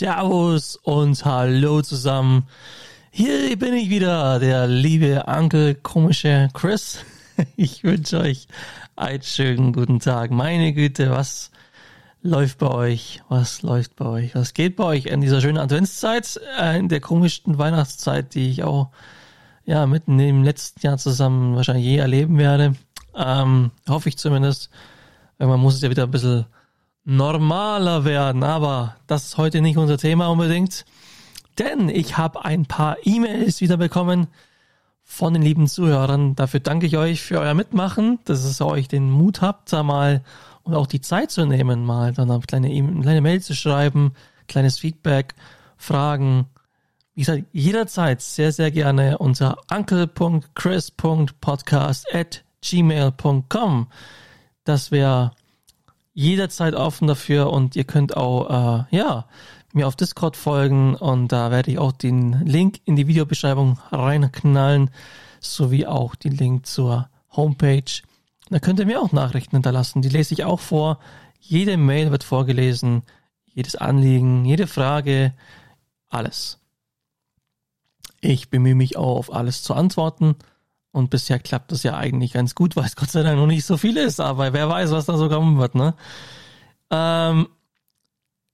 Servus 0.00 0.76
und 0.76 1.22
hallo 1.26 1.82
zusammen. 1.82 2.44
Hier 3.10 3.54
bin 3.58 3.74
ich 3.74 3.90
wieder, 3.90 4.38
der 4.38 4.66
liebe 4.66 5.24
Onkel 5.26 5.74
komische 5.74 6.48
Chris. 6.54 7.00
Ich 7.56 7.84
wünsche 7.84 8.20
euch 8.20 8.48
einen 8.96 9.22
schönen 9.22 9.74
guten 9.74 10.00
Tag. 10.00 10.30
Meine 10.30 10.72
Güte, 10.72 11.10
was 11.10 11.50
läuft 12.22 12.56
bei 12.60 12.70
euch? 12.70 13.22
Was 13.28 13.60
läuft 13.60 13.96
bei 13.96 14.06
euch? 14.06 14.34
Was 14.34 14.54
geht 14.54 14.76
bei 14.76 14.84
euch 14.84 15.04
in 15.04 15.20
dieser 15.20 15.42
schönen 15.42 15.58
Adventszeit, 15.58 16.40
äh, 16.58 16.78
in 16.78 16.88
der 16.88 17.00
komischsten 17.00 17.58
Weihnachtszeit, 17.58 18.34
die 18.34 18.48
ich 18.48 18.62
auch 18.62 18.88
ja 19.66 19.84
mitten 19.84 20.18
im 20.18 20.44
letzten 20.44 20.80
Jahr 20.80 20.96
zusammen 20.96 21.56
wahrscheinlich 21.56 21.84
je 21.84 21.98
erleben 21.98 22.38
werde? 22.38 22.74
Ähm, 23.14 23.70
hoffe 23.86 24.08
ich 24.08 24.16
zumindest. 24.16 24.70
Man 25.36 25.60
muss 25.60 25.74
es 25.74 25.82
ja 25.82 25.90
wieder 25.90 26.04
ein 26.04 26.10
bisschen 26.10 26.46
normaler 27.04 28.04
werden, 28.04 28.42
aber 28.42 28.96
das 29.06 29.24
ist 29.24 29.38
heute 29.38 29.60
nicht 29.60 29.78
unser 29.78 29.98
Thema 29.98 30.28
unbedingt, 30.28 30.84
denn 31.58 31.88
ich 31.88 32.16
habe 32.16 32.44
ein 32.44 32.66
paar 32.66 32.96
E-Mails 33.04 33.60
wieder 33.60 33.76
bekommen 33.76 34.28
von 35.02 35.34
den 35.34 35.42
lieben 35.42 35.66
Zuhörern. 35.66 36.36
Dafür 36.36 36.60
danke 36.60 36.86
ich 36.86 36.96
euch 36.96 37.20
für 37.20 37.40
euer 37.40 37.54
Mitmachen, 37.54 38.20
dass 38.24 38.44
es 38.44 38.60
euch 38.60 38.86
den 38.86 39.10
Mut 39.10 39.42
habt, 39.42 39.72
da 39.72 39.82
mal 39.82 40.22
und 40.62 40.74
auch 40.74 40.86
die 40.86 41.00
Zeit 41.00 41.32
zu 41.32 41.46
nehmen, 41.46 41.84
mal 41.84 42.12
dann 42.12 42.30
eine 42.30 42.40
kleine, 42.40 42.72
e 42.72 42.80
kleine 43.00 43.20
Mail 43.20 43.42
zu 43.42 43.54
schreiben, 43.54 44.12
kleines 44.46 44.78
Feedback, 44.78 45.34
Fragen. 45.76 46.46
Wie 47.14 47.22
gesagt, 47.22 47.42
jederzeit 47.52 48.20
sehr, 48.20 48.52
sehr 48.52 48.70
gerne 48.70 49.18
unter 49.18 49.56
uncle.chris.podcast 49.70 52.14
at 52.14 52.44
gmail.com. 52.62 53.88
Das 54.64 54.92
wäre 54.92 55.32
jederzeit 56.12 56.74
offen 56.74 57.06
dafür 57.06 57.50
und 57.50 57.76
ihr 57.76 57.84
könnt 57.84 58.16
auch, 58.16 58.86
äh, 58.90 58.96
ja, 58.96 59.26
mir 59.72 59.86
auf 59.86 59.96
Discord 59.96 60.36
folgen 60.36 60.96
und 60.96 61.28
da 61.28 61.50
werde 61.50 61.70
ich 61.70 61.78
auch 61.78 61.92
den 61.92 62.44
Link 62.44 62.80
in 62.84 62.96
die 62.96 63.06
Videobeschreibung 63.06 63.78
reinknallen, 63.90 64.90
sowie 65.40 65.86
auch 65.86 66.16
den 66.16 66.32
Link 66.32 66.66
zur 66.66 67.08
Homepage. 67.30 68.02
Da 68.48 68.58
könnt 68.58 68.80
ihr 68.80 68.86
mir 68.86 69.00
auch 69.00 69.12
Nachrichten 69.12 69.56
hinterlassen, 69.56 70.02
die 70.02 70.08
lese 70.08 70.34
ich 70.34 70.44
auch 70.44 70.58
vor. 70.58 70.98
Jede 71.38 71.76
Mail 71.76 72.10
wird 72.10 72.24
vorgelesen, 72.24 73.02
jedes 73.46 73.76
Anliegen, 73.76 74.44
jede 74.44 74.66
Frage, 74.66 75.34
alles. 76.08 76.58
Ich 78.20 78.50
bemühe 78.50 78.74
mich 78.74 78.96
auch 78.96 79.16
auf 79.16 79.32
alles 79.32 79.62
zu 79.62 79.72
antworten 79.74 80.34
und 80.92 81.10
bisher 81.10 81.38
klappt 81.38 81.72
das 81.72 81.82
ja 81.82 81.96
eigentlich 81.96 82.32
ganz 82.32 82.54
gut, 82.54 82.76
weil 82.76 82.84
es 82.84 82.96
Gott 82.96 83.10
sei 83.10 83.22
Dank 83.22 83.38
noch 83.38 83.46
nicht 83.46 83.64
so 83.64 83.76
viel 83.76 83.96
ist, 83.96 84.20
aber 84.20 84.52
wer 84.52 84.68
weiß, 84.68 84.90
was 84.90 85.06
da 85.06 85.16
so 85.16 85.28
kommen 85.28 85.58
wird, 85.58 85.74
ne? 85.74 85.94
Ähm, 86.90 87.48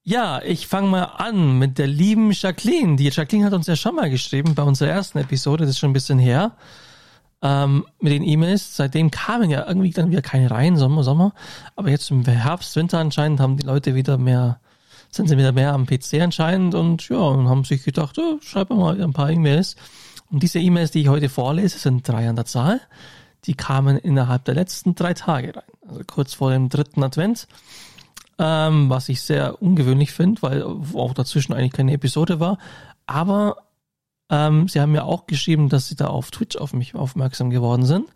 ja, 0.02 0.40
ich 0.42 0.68
fange 0.68 0.88
mal 0.88 1.02
an 1.02 1.58
mit 1.58 1.78
der 1.78 1.88
lieben 1.88 2.30
Jacqueline. 2.30 2.94
Die 2.96 3.08
Jacqueline 3.08 3.44
hat 3.44 3.54
uns 3.54 3.66
ja 3.66 3.74
schon 3.74 3.96
mal 3.96 4.08
geschrieben 4.08 4.54
bei 4.54 4.62
unserer 4.62 4.90
ersten 4.90 5.18
Episode, 5.18 5.64
das 5.64 5.70
ist 5.70 5.78
schon 5.78 5.90
ein 5.90 5.94
bisschen 5.94 6.18
her, 6.20 6.52
ähm, 7.42 7.86
mit 8.00 8.12
den 8.12 8.22
E-Mails. 8.22 8.76
Seitdem 8.76 9.10
kamen 9.10 9.50
ja 9.50 9.66
irgendwie 9.66 9.90
dann 9.90 10.10
wieder 10.10 10.22
keine 10.22 10.50
rein, 10.50 10.76
Sommer, 10.76 11.02
Sommer. 11.02 11.32
Aber 11.74 11.90
jetzt 11.90 12.10
im 12.10 12.24
Herbst, 12.24 12.76
Winter 12.76 12.98
anscheinend 12.98 13.40
haben 13.40 13.56
die 13.56 13.66
Leute 13.66 13.94
wieder 13.96 14.16
mehr, 14.16 14.60
sind 15.10 15.28
sie 15.28 15.38
wieder 15.38 15.52
mehr 15.52 15.72
am 15.72 15.86
PC 15.86 16.20
anscheinend 16.20 16.74
und 16.76 17.08
ja, 17.08 17.16
und 17.16 17.48
haben 17.48 17.64
sich 17.64 17.82
gedacht, 17.82 18.16
oh, 18.18 18.38
schreib 18.42 18.70
mal 18.70 19.02
ein 19.02 19.12
paar 19.12 19.30
E-Mails. 19.30 19.74
Und 20.30 20.42
diese 20.42 20.58
E-Mails, 20.58 20.90
die 20.90 21.02
ich 21.02 21.08
heute 21.08 21.28
vorlese, 21.28 21.78
sind 21.78 22.06
drei 22.06 22.28
an 22.28 22.36
der 22.36 22.46
Zahl. 22.46 22.80
Die 23.44 23.54
kamen 23.54 23.96
innerhalb 23.96 24.44
der 24.44 24.54
letzten 24.54 24.94
drei 24.94 25.14
Tage 25.14 25.54
rein. 25.56 25.64
Also 25.86 26.02
kurz 26.06 26.34
vor 26.34 26.50
dem 26.50 26.68
dritten 26.68 27.02
Advent. 27.02 27.46
Ähm, 28.38 28.90
was 28.90 29.08
ich 29.08 29.22
sehr 29.22 29.62
ungewöhnlich 29.62 30.12
finde, 30.12 30.42
weil 30.42 30.62
auch 30.62 31.14
dazwischen 31.14 31.54
eigentlich 31.54 31.72
keine 31.72 31.92
Episode 31.92 32.40
war. 32.40 32.58
Aber 33.06 33.56
ähm, 34.28 34.68
sie 34.68 34.80
haben 34.80 34.92
mir 34.92 35.04
auch 35.04 35.26
geschrieben, 35.26 35.68
dass 35.68 35.88
sie 35.88 35.96
da 35.96 36.08
auf 36.08 36.30
Twitch 36.30 36.56
auf 36.56 36.72
mich 36.72 36.94
aufmerksam 36.94 37.50
geworden 37.50 37.86
sind. 37.86 38.08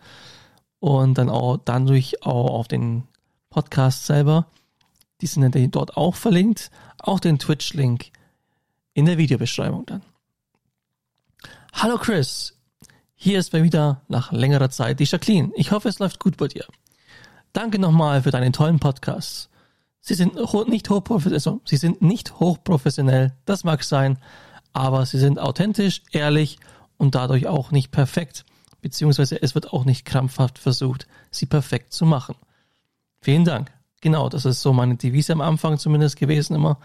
Und 0.81 1.17
dann 1.17 1.29
auch 1.29 1.59
dadurch 1.65 2.23
auch 2.25 2.51
auf 2.51 2.69
den 2.69 3.05
Podcast 3.51 4.07
selber. 4.07 4.47
Die 5.21 5.27
sind 5.27 5.55
dort 5.75 5.97
auch 5.97 6.17
verlinkt. 6.17 6.71
Auch 6.99 7.21
den 7.21 7.39
Twitch-Link 7.39 8.11
in 8.95 9.07
der 9.07 9.19
Videobeschreibung 9.19 9.87
dann. 9.87 10.03
Hallo 11.73 11.97
Chris, 11.97 12.59
hier 13.15 13.39
ist 13.39 13.53
mal 13.53 13.63
wieder 13.63 14.03
nach 14.09 14.33
längerer 14.33 14.71
Zeit 14.71 15.01
die 15.01 15.05
Jacqueline. 15.05 15.51
Ich 15.55 15.71
hoffe, 15.73 15.89
es 15.89 15.99
läuft 15.99 16.21
gut 16.21 16.37
bei 16.37 16.49
dir. 16.49 16.67
Danke 17.53 17.79
nochmal 17.79 18.23
für 18.23 18.31
deinen 18.31 18.53
tollen 18.53 18.79
Podcast. 18.79 19.49
Sie 20.01 20.15
sind 20.15 20.35
nicht 20.69 20.91
hochprofessionell, 20.91 21.37
also, 21.37 21.61
sie 21.65 21.77
sind 21.77 22.03
nicht 22.03 22.39
hochprofessionell, 22.39 23.33
das 23.47 23.65
mag 23.65 23.85
sein, 23.85 24.19
aber 24.73 25.07
sie 25.07 25.19
sind 25.19 25.39
authentisch, 25.39 26.03
ehrlich 26.13 26.59
und 26.99 27.15
dadurch 27.15 27.47
auch 27.47 27.71
nicht 27.71 27.91
perfekt, 27.93 28.45
beziehungsweise 28.83 29.41
es 29.41 29.55
wird 29.55 29.73
auch 29.73 29.85
nicht 29.85 30.05
krampfhaft 30.05 30.59
versucht, 30.59 31.07
sie 31.31 31.47
perfekt 31.47 31.95
zu 31.95 32.05
machen. 32.05 32.35
Vielen 33.23 33.45
Dank. 33.45 33.71
Genau, 34.03 34.29
das 34.29 34.45
ist 34.45 34.61
so 34.61 34.73
meine 34.73 34.97
Devise 34.97 35.33
am 35.33 35.41
Anfang 35.41 35.79
zumindest 35.79 36.17
gewesen 36.17 36.57
immer 36.57 36.79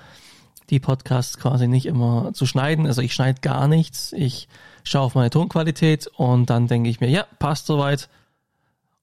die 0.69 0.79
Podcasts 0.79 1.37
quasi 1.37 1.67
nicht 1.67 1.85
immer 1.85 2.31
zu 2.33 2.45
schneiden. 2.45 2.87
Also 2.87 3.01
ich 3.01 3.13
schneide 3.13 3.41
gar 3.41 3.67
nichts. 3.67 4.13
Ich 4.13 4.47
schaue 4.83 5.03
auf 5.03 5.15
meine 5.15 5.29
Tonqualität 5.29 6.07
und 6.07 6.49
dann 6.49 6.67
denke 6.67 6.89
ich 6.89 6.99
mir, 6.99 7.09
ja, 7.09 7.25
passt 7.39 7.67
soweit. 7.67 8.09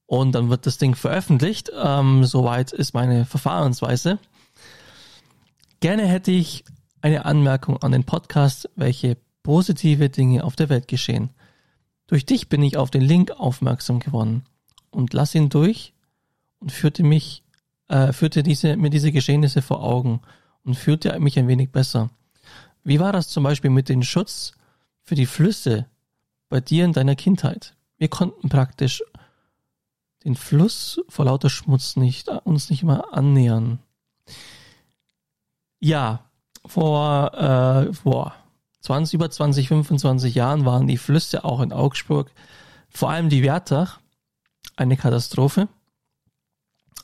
Und 0.07 0.33
dann 0.33 0.51
wird 0.51 0.67
das 0.67 0.79
Ding 0.79 0.95
veröffentlicht. 0.95 1.71
Ähm, 1.75 2.25
soweit 2.25 2.73
ist 2.73 2.95
meine 2.95 3.25
Verfahrensweise. 3.25 4.19
Gerne 5.81 6.07
hätte 6.07 6.31
ich 6.31 6.65
eine 7.01 7.25
Anmerkung 7.25 7.83
an 7.83 7.93
den 7.93 8.05
Podcast, 8.05 8.71
welche 8.77 9.17
positive 9.43 10.09
Dinge 10.09 10.45
auf 10.45 10.55
der 10.57 10.69
Welt 10.69 10.87
geschehen. 10.87 11.31
Durch 12.07 12.27
dich 12.27 12.49
bin 12.49 12.63
ich 12.63 12.77
auf 12.77 12.91
den 12.91 13.03
Link 13.03 13.33
aufmerksam 13.33 13.99
geworden 13.99 14.45
und 14.91 15.13
lass 15.15 15.35
ihn 15.35 15.49
durch 15.49 15.95
und 16.61 16.71
führte 16.71 17.03
mich, 17.03 17.43
äh, 17.89 18.13
führte 18.13 18.43
diese, 18.43 18.77
mir 18.77 18.91
diese 18.91 19.13
Geschehnisse 19.13 19.63
vor 19.63 19.83
Augen 19.83 20.21
und 20.65 20.75
fühlte 20.75 21.19
mich 21.21 21.39
ein 21.39 21.49
wenig 21.49 21.71
besser. 21.71 22.11
Wie 22.85 23.01
war 23.01 23.13
das 23.13 23.29
zum 23.29 23.45
Beispiel 23.45 23.71
mit 23.71 23.89
dem 23.89 24.03
Schutz 24.03 24.53
für 25.03 25.15
die 25.15 25.27
Flüsse 25.27 25.87
bei 26.49 26.61
dir 26.61 26.85
in 26.85 26.93
deiner 26.93 27.17
Kindheit? 27.17 27.75
Wir 27.99 28.09
konnten 28.09 28.49
praktisch 28.49 29.03
den 30.25 30.35
Fluss 30.35 31.01
vor 31.09 31.25
lauter 31.25 31.51
Schmutz 31.51 31.97
nicht, 31.97 32.29
uns 32.29 32.71
nicht 32.71 32.83
mal 32.83 33.01
annähern. 33.13 33.81
Ja, 35.81 36.25
vor, 36.65 37.35
äh, 37.35 37.93
vor 37.93 38.35
20, 38.81 39.15
über 39.15 39.31
20, 39.31 39.69
25 39.69 40.35
Jahren 40.35 40.65
waren 40.65 40.87
die 40.87 40.97
Flüsse 40.97 41.45
auch 41.45 41.61
in 41.61 41.73
Augsburg, 41.73 42.31
vor 42.89 43.11
allem 43.11 43.29
die 43.29 43.43
Wertach, 43.43 44.01
eine 44.77 44.97
Katastrophe. 44.97 45.69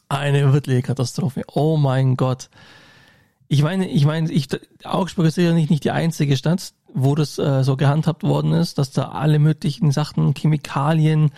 Eine 0.08 0.52
wirkliche 0.52 0.82
Katastrophe. 0.82 1.44
Oh 1.52 1.76
mein 1.76 2.16
Gott. 2.16 2.48
Ich 3.48 3.62
meine, 3.62 3.88
ich 3.88 4.04
meine, 4.04 4.30
ich, 4.30 4.48
Augsburg 4.84 5.26
ist 5.26 5.36
sicher 5.36 5.54
nicht, 5.54 5.70
nicht 5.70 5.84
die 5.84 5.90
einzige 5.90 6.36
Stadt, 6.36 6.74
wo 6.92 7.14
das 7.14 7.38
äh, 7.38 7.64
so 7.64 7.76
gehandhabt 7.76 8.22
worden 8.22 8.52
ist, 8.52 8.76
dass 8.76 8.90
da 8.90 9.08
alle 9.08 9.38
möglichen 9.38 9.90
Sachen, 9.90 10.34
Chemikalien, 10.34 11.30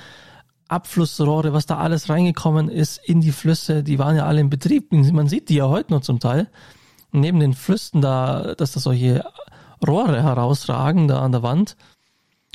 Abflussrohre, 0.67 1.53
was 1.53 1.67
da 1.67 1.79
alles 1.79 2.09
reingekommen 2.09 2.69
ist 2.69 3.01
in 3.05 3.21
die 3.21 3.33
Flüsse, 3.33 3.83
die 3.83 3.99
waren 3.99 4.17
ja 4.17 4.27
alle 4.27 4.41
in 4.41 4.51
Betrieb. 4.51 4.93
Man 4.93 5.29
sieht 5.29 5.49
die 5.49 5.57
ja 5.57 5.69
heute 5.69 5.93
noch 5.93 6.03
zum 6.03 6.21
Teil. 6.21 6.49
Neben 7.12 7.41
den 7.41 7.55
Flüssen 7.55 8.01
da, 8.01 8.55
dass 8.55 8.73
da 8.73 8.81
solche 8.81 9.25
Rohre 9.87 10.23
herausragen 10.23 11.09
da 11.09 11.23
an 11.23 11.33
der 11.33 11.43
Wand. 11.43 11.77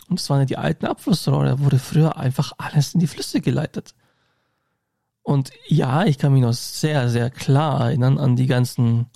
Und 0.09 0.19
das 0.19 0.29
waren 0.29 0.39
ja 0.39 0.45
die 0.45 0.57
alten 0.57 0.85
Abflussrohre, 0.85 1.45
da 1.45 1.59
wurde 1.59 1.79
früher 1.79 2.17
einfach 2.17 2.53
alles 2.57 2.93
in 2.93 2.99
die 2.99 3.07
Flüsse 3.07 3.41
geleitet. 3.41 3.95
Und 5.23 5.51
ja, 5.67 6.05
ich 6.05 6.17
kann 6.17 6.33
mich 6.33 6.43
noch 6.43 6.53
sehr, 6.53 7.09
sehr 7.09 7.29
klar 7.29 7.81
erinnern 7.81 8.19
an 8.19 8.35
die 8.35 8.45
ganzen 8.47 9.07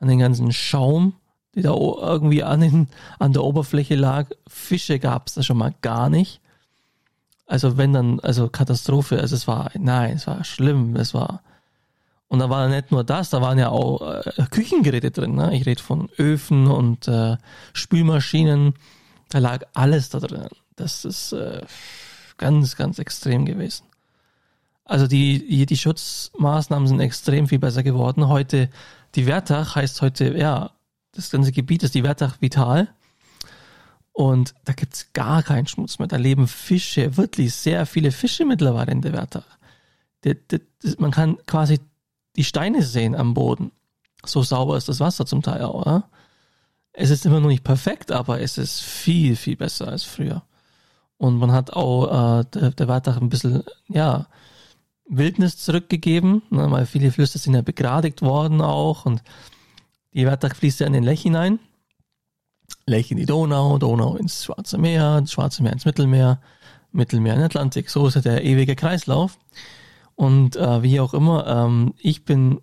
an 0.00 0.08
den 0.08 0.18
ganzen 0.18 0.52
Schaum, 0.52 1.14
die 1.54 1.62
da 1.62 1.74
irgendwie 1.74 2.42
an, 2.42 2.60
den, 2.60 2.88
an 3.18 3.32
der 3.32 3.44
Oberfläche 3.44 3.96
lag. 3.96 4.28
Fische 4.46 4.98
gab 4.98 5.28
es 5.28 5.34
da 5.34 5.42
schon 5.42 5.58
mal 5.58 5.74
gar 5.82 6.08
nicht. 6.08 6.40
Also 7.46 7.78
wenn 7.78 7.92
dann, 7.92 8.20
also 8.20 8.48
Katastrophe, 8.48 9.20
also 9.20 9.34
es 9.34 9.48
war, 9.48 9.70
nein, 9.78 10.16
es 10.16 10.26
war 10.26 10.44
schlimm, 10.44 10.94
es 10.96 11.14
war. 11.14 11.42
Und 12.28 12.40
da 12.40 12.50
war 12.50 12.68
nicht 12.68 12.92
nur 12.92 13.04
das, 13.04 13.30
da 13.30 13.40
waren 13.40 13.58
ja 13.58 13.70
auch 13.70 14.02
äh, 14.02 14.46
Küchengeräte 14.50 15.10
drin. 15.10 15.34
Ne? 15.34 15.56
Ich 15.56 15.64
rede 15.64 15.82
von 15.82 16.10
Öfen 16.18 16.66
und 16.66 17.08
äh, 17.08 17.38
Spülmaschinen. 17.72 18.74
Da 19.30 19.38
lag 19.38 19.64
alles 19.72 20.10
da 20.10 20.20
drin. 20.20 20.48
Das 20.76 21.06
ist 21.06 21.32
äh, 21.32 21.62
ganz, 22.36 22.76
ganz 22.76 22.98
extrem 22.98 23.46
gewesen. 23.46 23.84
Also 24.84 25.06
die, 25.06 25.66
die 25.66 25.76
Schutzmaßnahmen 25.76 26.86
sind 26.86 27.00
extrem 27.00 27.46
viel 27.48 27.58
besser 27.58 27.82
geworden. 27.82 28.28
Heute 28.28 28.68
die 29.14 29.26
Wertach 29.26 29.76
heißt 29.76 30.02
heute, 30.02 30.36
ja, 30.36 30.70
das 31.12 31.30
ganze 31.30 31.52
Gebiet 31.52 31.82
ist 31.82 31.94
die 31.94 32.04
Wertach 32.04 32.40
Vital. 32.40 32.88
Und 34.12 34.54
da 34.64 34.72
gibt's 34.72 35.12
gar 35.12 35.42
keinen 35.42 35.66
Schmutz 35.66 35.98
mehr. 35.98 36.08
Da 36.08 36.16
leben 36.16 36.48
Fische, 36.48 37.16
wirklich 37.16 37.54
sehr 37.54 37.86
viele 37.86 38.10
Fische 38.10 38.44
mittlerweile 38.44 38.92
in 38.92 39.00
der 39.00 39.12
Wertach. 39.12 39.46
man 40.98 41.12
kann 41.12 41.38
quasi 41.46 41.78
die 42.36 42.44
Steine 42.44 42.82
sehen 42.82 43.14
am 43.14 43.34
Boden. 43.34 43.70
So 44.24 44.42
sauber 44.42 44.76
ist 44.76 44.88
das 44.88 45.00
Wasser 45.00 45.24
zum 45.24 45.42
Teil 45.42 45.62
auch. 45.62 45.86
Ja? 45.86 46.08
Es 46.92 47.10
ist 47.10 47.26
immer 47.26 47.40
noch 47.40 47.48
nicht 47.48 47.64
perfekt, 47.64 48.10
aber 48.10 48.40
es 48.40 48.58
ist 48.58 48.80
viel, 48.80 49.36
viel 49.36 49.56
besser 49.56 49.88
als 49.88 50.02
früher. 50.02 50.42
Und 51.16 51.38
man 51.38 51.52
hat 51.52 51.72
auch 51.72 52.40
äh, 52.40 52.44
der, 52.54 52.70
der 52.70 52.88
Weitach 52.88 53.20
ein 53.20 53.28
bisschen, 53.28 53.62
ja, 53.88 54.26
Wildnis 55.08 55.56
zurückgegeben, 55.56 56.42
ne, 56.50 56.70
weil 56.70 56.86
viele 56.86 57.10
Flüsse 57.10 57.38
sind 57.38 57.54
ja 57.54 57.62
begradigt 57.62 58.22
worden 58.22 58.60
auch 58.60 59.06
und 59.06 59.22
die 60.12 60.26
Wettach 60.26 60.54
fließt 60.54 60.80
ja 60.80 60.86
in 60.86 60.92
den 60.92 61.04
Lech 61.04 61.22
hinein. 61.22 61.58
Lech 62.86 63.10
in 63.10 63.16
die 63.16 63.26
Donau, 63.26 63.78
Donau 63.78 64.16
ins 64.16 64.44
Schwarze 64.44 64.78
Meer, 64.78 65.22
Schwarze 65.26 65.62
Meer 65.62 65.72
ins 65.72 65.84
Mittelmeer, 65.84 66.40
Mittelmeer 66.92 67.34
in 67.34 67.40
den 67.40 67.46
Atlantik. 67.46 67.90
So 67.90 68.06
ist 68.06 68.14
ja 68.14 68.20
der 68.20 68.44
ewige 68.44 68.76
Kreislauf. 68.76 69.38
Und 70.14 70.56
äh, 70.56 70.82
wie 70.82 71.00
auch 71.00 71.14
immer, 71.14 71.46
ähm, 71.46 71.94
ich 71.98 72.24
bin 72.24 72.60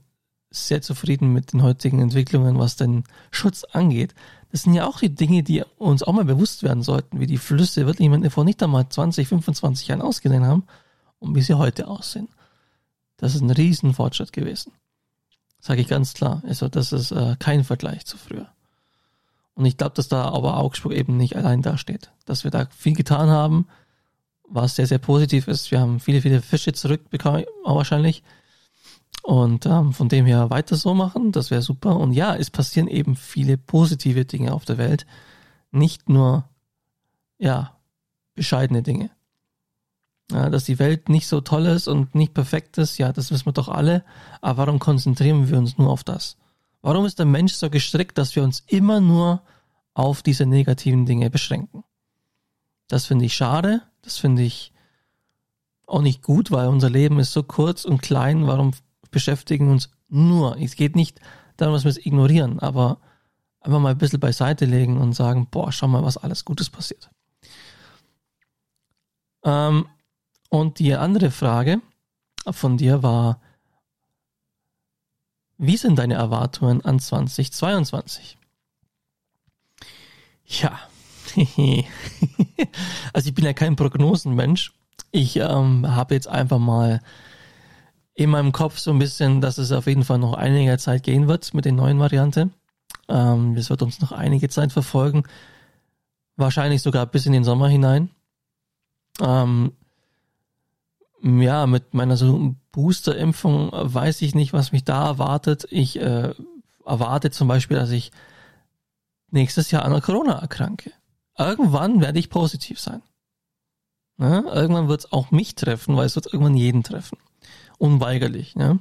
sehr 0.52 0.82
zufrieden 0.82 1.34
mit 1.34 1.54
den 1.54 1.64
heutigen 1.64 2.00
Entwicklungen, 2.00 2.60
was 2.60 2.76
den 2.76 3.04
Schutz 3.32 3.64
angeht. 3.64 4.14
Das 4.52 4.64
sind 4.64 4.74
ja 4.74 4.88
auch 4.88 5.00
die 5.00 5.14
Dinge, 5.14 5.44
die 5.44 5.64
uns 5.78 6.04
auch 6.04 6.14
mal 6.14 6.26
bewusst 6.26 6.64
werden 6.64 6.84
sollten, 6.84 7.20
wie 7.20 7.28
die 7.28 7.38
Flüsse 7.38 7.86
wirklich 7.86 8.10
vor 8.32 8.46
nicht 8.46 8.64
einmal 8.64 8.88
20, 8.88 9.28
25 9.28 9.88
Jahren 9.88 10.02
ausgesehen 10.02 10.46
haben 10.46 10.64
und 11.20 11.36
wie 11.36 11.42
sie 11.42 11.56
heute 11.56 11.88
aussehen. 11.88 12.30
Das 13.18 13.36
ist 13.36 13.42
ein 13.42 13.52
Riesenfortschritt 13.52 14.34
gewesen. 14.34 14.74
Sage 15.60 15.82
ich 15.82 15.88
ganz 15.88 16.14
klar. 16.14 16.44
Also 16.46 16.68
das 16.68 16.92
ist 16.92 17.12
äh, 17.12 17.36
kein 17.40 17.64
Vergleich 17.64 18.06
zu 18.06 18.18
früher. 18.18 18.50
Und 19.56 19.66
ich 19.66 19.78
glaube, 19.78 19.96
dass 19.96 20.10
da 20.10 20.26
aber 20.26 20.58
Augsburg 20.58 20.94
eben 20.94 21.18
nicht 21.18 21.36
allein 21.36 21.62
dasteht. 21.62 22.12
Dass 22.26 22.44
wir 22.44 22.52
da 22.52 22.68
viel 22.76 22.94
getan 22.94 23.30
haben, 23.30 23.68
was 24.48 24.76
sehr, 24.76 24.86
sehr 24.86 25.00
positiv 25.00 25.48
ist. 25.48 25.72
Wir 25.72 25.80
haben 25.80 26.00
viele, 26.00 26.22
viele 26.22 26.42
Fische 26.42 26.74
zurückbekommen, 26.74 27.46
wahrscheinlich. 27.64 28.22
Und 29.24 29.66
ähm, 29.66 29.94
von 29.94 30.08
dem 30.08 30.26
her 30.26 30.52
weiter 30.52 30.76
so 30.76 30.94
machen, 30.94 31.32
das 31.32 31.50
wäre 31.50 31.62
super. 31.62 31.98
Und 31.98 32.12
ja, 32.12 32.36
es 32.36 32.52
passieren 32.52 32.88
eben 32.88 33.16
viele 33.16 33.58
positive 33.58 34.26
Dinge 34.26 34.54
auf 34.54 34.66
der 34.66 34.78
Welt. 34.78 35.08
Nicht 35.72 36.10
nur, 36.10 36.48
ja, 37.40 37.76
bescheidene 38.36 38.84
Dinge. 38.84 39.10
Ja, 40.32 40.50
dass 40.50 40.64
die 40.64 40.80
Welt 40.80 41.08
nicht 41.08 41.28
so 41.28 41.42
toll 41.42 41.68
ist 41.68 41.88
und 41.88 42.16
nicht 42.16 42.34
perfekt 42.34 42.80
ist, 42.80 42.98
ja, 42.98 43.14
das 43.14 43.30
wissen 43.32 43.46
wir 43.46 43.54
doch 43.54 43.70
alle. 43.70 44.04
Aber 44.42 44.66
warum 44.66 44.80
konzentrieren 44.80 45.50
wir 45.50 45.58
uns 45.58 45.78
nur 45.78 45.92
auf 45.92 46.04
das? 46.04 46.38
Warum 46.82 47.06
ist 47.06 47.20
der 47.20 47.26
Mensch 47.26 47.54
so 47.54 47.70
gestrickt, 47.70 48.18
dass 48.18 48.36
wir 48.36 48.44
uns 48.44 48.64
immer 48.68 49.02
nur 49.02 49.44
auf 49.94 50.24
diese 50.24 50.46
negativen 50.46 51.06
Dinge 51.06 51.30
beschränken? 51.30 51.84
Das 52.88 53.06
finde 53.06 53.26
ich 53.26 53.36
schade. 53.36 53.82
Das 54.02 54.18
finde 54.18 54.44
ich 54.44 54.72
auch 55.88 56.02
nicht 56.02 56.24
gut, 56.24 56.52
weil 56.52 56.68
unser 56.68 56.90
Leben 56.90 57.20
ist 57.20 57.34
so 57.34 57.44
kurz 57.44 57.86
und 57.86 58.02
klein. 58.02 58.48
Warum 58.48 58.72
beschäftigen 59.12 59.68
wir 59.68 59.74
uns 59.74 59.90
nur? 60.10 60.58
Es 60.60 60.76
geht 60.76 60.96
nicht 60.96 61.20
darum, 61.58 61.74
dass 61.74 61.84
wir 61.84 61.90
es 61.90 62.04
ignorieren, 62.04 62.60
aber 62.60 63.00
einfach 63.62 63.80
mal 63.80 63.92
ein 63.92 63.98
bisschen 63.98 64.20
beiseite 64.20 64.66
legen 64.66 64.98
und 64.98 65.14
sagen, 65.14 65.48
boah, 65.50 65.72
schau 65.72 65.88
mal, 65.88 66.04
was 66.04 66.18
alles 66.18 66.46
Gutes 66.46 66.70
passiert. 66.70 67.10
Ähm, 69.44 69.88
und 70.60 70.80
die 70.80 70.94
andere 70.96 71.32
Frage 71.32 71.82
von 72.50 72.78
dir 72.78 73.04
war, 73.04 73.42
wie 75.58 75.78
sind 75.78 75.98
deine 75.98 76.16
Erwartungen 76.16 76.84
an 76.84 77.00
2022? 77.00 78.38
Ja, 80.46 80.80
also 83.14 83.30
ich 83.30 83.36
bin 83.36 83.46
ja 83.46 83.54
kein 83.54 83.76
Prognosenmensch. 83.76 84.74
Ich 85.12 85.38
ähm, 85.38 85.88
habe 85.88 86.14
jetzt 86.14 86.28
einfach 86.28 86.60
mal 86.60 87.02
in 88.14 88.30
meinem 88.30 88.52
Kopf 88.52 88.78
so 88.78 88.92
ein 88.92 89.00
bisschen, 89.00 89.42
dass 89.42 89.58
es 89.58 89.72
auf 89.72 89.88
jeden 89.88 90.04
Fall 90.04 90.20
noch 90.20 90.34
einige 90.34 90.78
Zeit 90.78 91.04
gehen 91.04 91.28
wird 91.28 91.54
mit 91.54 91.66
der 91.66 91.74
neuen 91.74 92.00
Variante. 92.00 92.50
Ähm, 93.08 93.56
das 93.56 93.70
wird 93.70 93.82
uns 93.82 94.02
noch 94.02 94.12
einige 94.12 94.50
Zeit 94.50 94.72
verfolgen. 94.72 95.24
Wahrscheinlich 96.38 96.82
sogar 96.82 97.06
bis 97.06 97.26
in 97.26 97.34
den 97.34 97.44
Sommer 97.44 97.70
hinein. 97.70 98.10
Ähm, 99.22 99.74
ja, 101.26 101.66
mit 101.66 101.96
meiner 101.96 102.18
so 102.18 102.56
Booster-Impfung 102.72 103.72
weiß 103.74 104.22
ich 104.22 104.36
nicht, 104.36 104.54
was 104.54 104.72
mich 104.72 104.84
da 104.84 105.08
erwartet. 105.08 105.68
Ich 105.72 106.00
äh, 106.00 106.34
erwarte 106.86 107.32
zum 107.32 107.48
Beispiel, 107.48 107.78
dass 107.78 107.90
ich 107.90 108.12
nächstes 109.32 109.72
Jahr 109.72 109.86
an 109.86 109.92
der 109.92 110.02
Corona 110.02 110.40
erkranke. 110.40 110.92
Irgendwann 111.38 112.00
werde 112.00 112.20
ich 112.20 112.30
positiv 112.30 112.80
sein. 112.80 113.02
Ja, 114.20 114.44
irgendwann 114.44 114.88
wird 114.88 115.02
es 115.02 115.12
auch 115.12 115.32
mich 115.32 115.56
treffen, 115.56 115.98
weil 115.98 116.06
es 116.06 116.16
wird 116.16 116.28
irgendwann 116.28 116.56
jeden 116.56 116.84
treffen. 116.84 117.18
Unweigerlich. 117.80 118.54
Ja? 118.58 118.78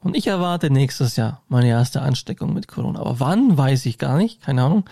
Und 0.00 0.14
ich 0.16 0.26
erwarte 0.26 0.70
nächstes 0.70 1.16
Jahr 1.16 1.42
meine 1.48 1.68
erste 1.68 2.02
Ansteckung 2.02 2.52
mit 2.52 2.68
Corona. 2.68 3.00
Aber 3.00 3.20
wann, 3.20 3.56
weiß 3.56 3.86
ich 3.86 3.96
gar 3.96 4.18
nicht. 4.18 4.42
Keine 4.42 4.62
Ahnung. 4.62 4.84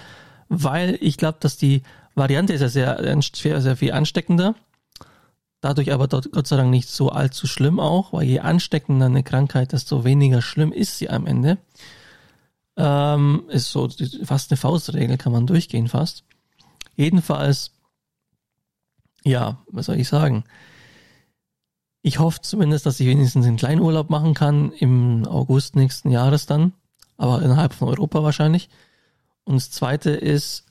Weil 0.49 0.97
ich 1.03 1.19
glaube, 1.19 1.37
dass 1.41 1.59
die 1.59 1.83
Variante 2.15 2.55
ist 2.55 2.63
ja 2.63 2.69
sehr, 2.69 3.21
sehr, 3.35 3.61
sehr 3.61 3.77
viel 3.77 3.93
ansteckender 3.93 4.55
dadurch 5.61 5.93
aber 5.93 6.07
dort 6.07 6.31
Gott 6.33 6.47
sei 6.47 6.57
Dank 6.57 6.71
nicht 6.71 6.89
so 6.89 7.11
allzu 7.11 7.47
schlimm 7.47 7.81
auch, 7.81 8.13
weil 8.13 8.25
je 8.25 8.41
ansteckender 8.41 9.07
eine 9.07 9.23
Krankheit, 9.23 9.73
desto 9.73 10.05
weniger 10.05 10.43
schlimm 10.43 10.73
ist 10.73 10.99
sie 10.99 11.11
am 11.11 11.27
Ende. 11.27 11.59
Ähm, 12.77 13.45
ist 13.49 13.73
so 13.73 13.89
fast 14.25 14.51
eine 14.51 14.57
Faustregel, 14.57 15.17
kann 15.17 15.33
man 15.33 15.47
durchgehen 15.47 15.89
fast. 15.89 16.25
Jedenfalls, 16.95 17.73
ja, 19.25 19.59
was 19.69 19.87
soll 19.87 19.97
ich 19.97 20.09
sagen? 20.09 20.45
Ich 22.03 22.21
hoffe 22.21 22.41
zumindest, 22.41 22.87
dass 22.87 23.01
ich 23.01 23.07
wenigstens 23.09 23.47
einen 23.47 23.57
kleinen 23.57 23.81
Urlaub 23.81 24.11
machen 24.11 24.35
kann 24.35 24.73
im 24.73 25.27
August 25.27 25.75
nächsten 25.75 26.11
Jahres 26.11 26.47
dann, 26.47 26.73
aber 27.17 27.43
innerhalb 27.43 27.75
von 27.75 27.89
Europa 27.89 28.23
wahrscheinlich. 28.23 28.69
Und 29.45 29.57
das 29.57 29.71
zweite 29.71 30.11
ist, 30.11 30.65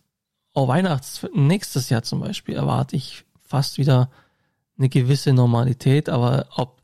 auch 0.54 0.70
Weihnachts, 0.70 1.28
nächstes 1.36 1.90
Jahr 1.90 2.04
zum 2.04 2.22
Beispiel 2.22 2.56
erwarte 2.56 2.96
ich 2.96 3.26
fast 3.42 3.78
wieder 3.78 4.10
eine 4.78 4.90
gewisse 4.90 5.34
Normalität, 5.34 6.10
aber 6.10 6.48
ob 6.56 6.82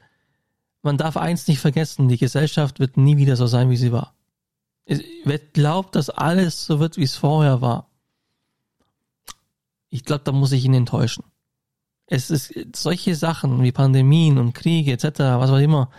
man 0.82 0.98
darf 0.98 1.16
eins 1.18 1.48
nicht 1.48 1.60
vergessen, 1.60 2.10
die 2.10 2.18
Gesellschaft 2.18 2.80
wird 2.80 2.98
nie 2.98 3.18
wieder 3.18 3.36
so 3.36 3.48
sein, 3.48 3.70
wie 3.70 3.78
sie 3.78 3.92
war. 3.92 4.14
Wer 4.86 5.40
glaubt, 5.40 5.96
dass 5.96 6.10
alles 6.10 6.66
so 6.66 6.80
wird, 6.80 6.98
wie 6.98 7.04
es 7.04 7.16
vorher 7.16 7.62
war, 7.62 7.88
ich 9.90 10.04
glaube, 10.04 10.24
da 10.26 10.32
muss 10.32 10.52
ich 10.52 10.66
ihn 10.66 10.74
enttäuschen. 10.74 11.24
Es 12.08 12.30
ist 12.30 12.54
solche 12.76 13.16
Sachen 13.16 13.62
wie 13.62 13.72
Pandemien 13.72 14.38
und 14.38 14.54
Kriege 14.54 14.92
etc., 14.92 15.20
was 15.20 15.52
auch 15.52 15.60
immer, 15.60 15.90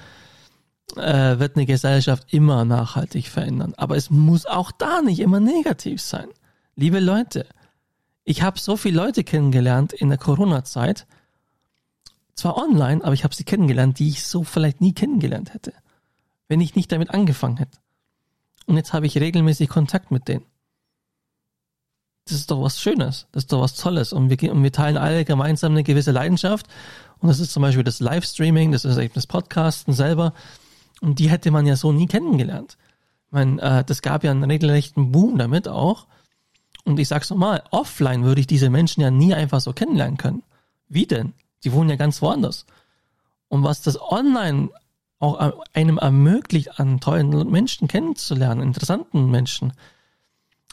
äh, 0.97 1.39
wird 1.39 1.57
eine 1.57 1.65
Gesellschaft 1.65 2.33
immer 2.33 2.65
nachhaltig 2.65 3.29
verändern. 3.29 3.73
Aber 3.77 3.97
es 3.97 4.11
muss 4.11 4.47
auch 4.47 4.71
da 4.71 5.01
nicht 5.01 5.21
immer 5.21 5.41
negativ 5.41 6.03
sein. 6.03 6.29
Liebe 6.77 7.01
Leute, 7.01 7.47
ich 8.25 8.43
habe 8.43 8.59
so 8.59 8.77
viele 8.77 8.97
Leute 8.97 9.25
kennengelernt 9.25 9.93
in 9.93 10.09
der 10.09 10.19
Corona-Zeit, 10.19 11.07
zwar 12.35 12.57
online, 12.57 13.05
aber 13.05 13.15
ich 13.15 13.25
habe 13.25 13.35
sie 13.35 13.45
kennengelernt, 13.45 13.99
die 13.99 14.09
ich 14.09 14.25
so 14.25 14.45
vielleicht 14.45 14.81
nie 14.81 14.93
kennengelernt 14.93 15.55
hätte, 15.55 15.73
wenn 16.49 16.61
ich 16.61 16.75
nicht 16.75 16.91
damit 16.93 17.11
angefangen 17.11 17.59
hätte. 17.59 17.79
Und 18.67 18.77
jetzt 18.77 18.93
habe 18.93 19.07
ich 19.07 19.19
regelmäßig 19.19 19.69
Kontakt 19.69 20.11
mit 20.11 20.29
denen. 20.29 20.45
Das 22.27 22.39
ist 22.39 22.51
doch 22.51 22.63
was 22.63 22.81
Schönes, 22.81 23.27
das 23.33 23.45
ist 23.45 23.53
doch 23.53 23.61
was 23.61 23.75
Tolles 23.75 24.15
und 24.15 24.31
wir, 24.31 24.53
und 24.53 24.63
wir 24.63 24.73
teilen 24.73 24.97
alle 24.97 25.27
gemeinsam 25.27 25.73
eine 25.73 25.85
gewisse 25.85 26.11
Leidenschaft 26.11 26.67
und 27.19 27.29
das 27.29 27.39
ist 27.39 27.53
zum 27.53 27.63
Beispiel 27.63 27.85
das 27.85 28.01
Livestreaming, 28.01 28.73
das 28.73 28.87
ist 28.87 28.97
eben 28.97 29.13
das 29.13 29.27
Podcasten 29.27 29.93
selber 29.93 30.33
und 31.03 31.19
die 31.19 31.29
hätte 31.29 31.51
man 31.51 31.67
ja 31.67 31.77
so 31.77 31.93
nie 31.93 32.07
kennengelernt. 32.07 32.79
Ich 33.27 33.33
meine, 33.33 33.61
äh, 33.61 33.85
das 33.85 34.01
gab 34.01 34.25
ja 34.25 34.31
einen 34.31 34.45
regelrechten 34.45 35.13
Boom 35.13 35.37
damit 35.37 35.69
auch 35.69 36.07
und 36.85 36.99
ich 36.99 37.09
sag's 37.09 37.29
nochmal, 37.29 37.63
offline 37.71 38.25
würde 38.25 38.41
ich 38.41 38.47
diese 38.47 38.71
Menschen 38.71 39.03
ja 39.03 39.11
nie 39.11 39.35
einfach 39.35 39.61
so 39.61 39.75
kennenlernen 39.75 40.17
können. 40.17 40.43
Wie 40.89 41.07
denn? 41.07 41.35
Die 41.65 41.73
wohnen 41.73 41.91
ja 41.91 41.97
ganz 41.97 42.23
woanders. 42.23 42.67
Und 43.49 43.63
was 43.63 43.83
das 43.83 44.01
online 44.01 44.71
auch 45.19 45.55
einem 45.73 45.99
ermöglicht, 45.99 46.79
an 46.79 47.01
tollen 47.01 47.51
Menschen 47.51 47.89
kennenzulernen, 47.89 48.63
interessanten 48.63 49.31
Menschen, 49.31 49.73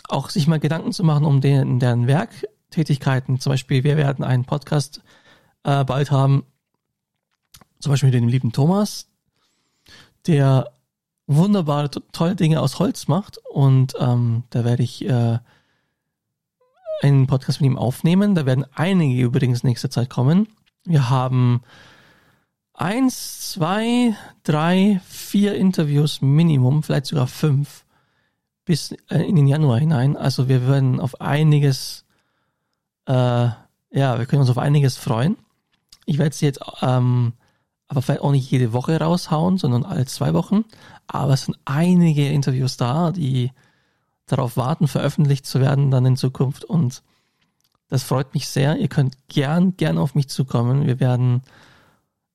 auch 0.09 0.29
sich 0.29 0.47
mal 0.47 0.59
Gedanken 0.59 0.91
zu 0.91 1.03
machen 1.03 1.25
um 1.25 1.41
den, 1.41 1.79
deren 1.79 2.07
Werktätigkeiten. 2.07 3.39
Zum 3.39 3.51
Beispiel, 3.51 3.83
wir 3.83 3.97
werden 3.97 4.25
einen 4.25 4.45
Podcast 4.45 5.01
äh, 5.63 5.85
bald 5.85 6.11
haben, 6.11 6.43
zum 7.79 7.91
Beispiel 7.91 8.07
mit 8.07 8.15
dem 8.15 8.27
lieben 8.27 8.51
Thomas, 8.51 9.07
der 10.27 10.71
wunderbare, 11.27 11.89
tolle 12.11 12.35
Dinge 12.35 12.61
aus 12.61 12.79
Holz 12.79 13.07
macht 13.07 13.39
und 13.49 13.93
ähm, 13.99 14.43
da 14.49 14.65
werde 14.65 14.83
ich 14.83 15.05
äh, 15.05 15.39
einen 17.01 17.27
Podcast 17.27 17.61
mit 17.61 17.71
ihm 17.71 17.77
aufnehmen. 17.77 18.35
Da 18.35 18.45
werden 18.45 18.65
einige 18.73 19.21
übrigens 19.21 19.63
nächste 19.63 19.89
Zeit 19.89 20.09
kommen. 20.09 20.47
Wir 20.85 21.09
haben 21.09 21.61
eins, 22.73 23.51
zwei, 23.51 24.15
drei, 24.43 25.01
vier 25.07 25.55
Interviews 25.55 26.21
Minimum, 26.21 26.83
vielleicht 26.83 27.07
sogar 27.07 27.27
fünf, 27.27 27.85
bis 28.65 28.91
äh, 29.09 29.19
in 29.23 29.35
den 29.35 29.47
Januar 29.47 29.79
hinein. 29.79 30.17
Also 30.17 30.47
wir 30.47 30.67
werden 30.67 30.99
auf 30.99 31.21
einiges, 31.21 32.05
äh, 33.05 33.13
ja, 33.13 34.19
wir 34.19 34.25
können 34.25 34.41
uns 34.41 34.49
auf 34.49 34.57
einiges 34.57 34.97
freuen. 34.97 35.37
Ich 36.05 36.17
werde 36.17 36.35
sie 36.35 36.45
jetzt 36.45 36.61
ähm, 36.81 37.33
aber 37.91 38.01
vielleicht 38.01 38.21
auch 38.21 38.31
nicht 38.31 38.49
jede 38.49 38.71
Woche 38.71 38.97
raushauen, 38.97 39.57
sondern 39.57 39.83
alle 39.83 40.05
zwei 40.05 40.33
Wochen. 40.33 40.63
Aber 41.07 41.33
es 41.33 41.43
sind 41.43 41.57
einige 41.65 42.29
Interviews 42.29 42.77
da, 42.77 43.11
die 43.11 43.51
darauf 44.27 44.55
warten, 44.55 44.87
veröffentlicht 44.87 45.45
zu 45.45 45.59
werden 45.59 45.91
dann 45.91 46.05
in 46.05 46.15
Zukunft. 46.15 46.63
Und 46.63 47.03
das 47.91 48.03
freut 48.03 48.33
mich 48.33 48.47
sehr. 48.47 48.77
Ihr 48.77 48.87
könnt 48.87 49.17
gern, 49.27 49.75
gern 49.75 49.97
auf 49.97 50.15
mich 50.15 50.29
zukommen. 50.29 50.87
Wir 50.87 51.01
werden, 51.01 51.41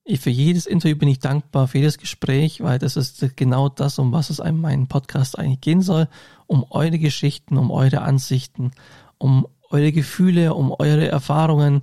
für 0.07 0.29
jedes 0.29 0.67
Interview 0.67 0.97
bin 0.97 1.09
ich 1.09 1.19
dankbar, 1.19 1.67
für 1.67 1.79
jedes 1.79 1.97
Gespräch, 1.97 2.61
weil 2.61 2.79
das 2.79 2.95
ist 2.95 3.39
genau 3.39 3.71
das, 3.71 3.99
um 3.99 4.13
was 4.13 4.29
es 4.29 4.39
einem 4.39 4.61
meinen 4.61 4.87
Podcast 4.87 5.39
eigentlich 5.39 5.63
gehen 5.63 5.81
soll. 5.81 6.09
Um 6.47 6.67
eure 6.69 6.99
Geschichten, 6.99 7.57
um 7.57 7.71
eure 7.71 8.03
Ansichten, 8.03 8.73
um 9.17 9.49
eure 9.71 9.93
Gefühle, 9.93 10.53
um 10.53 10.73
eure 10.79 11.09
Erfahrungen, 11.09 11.81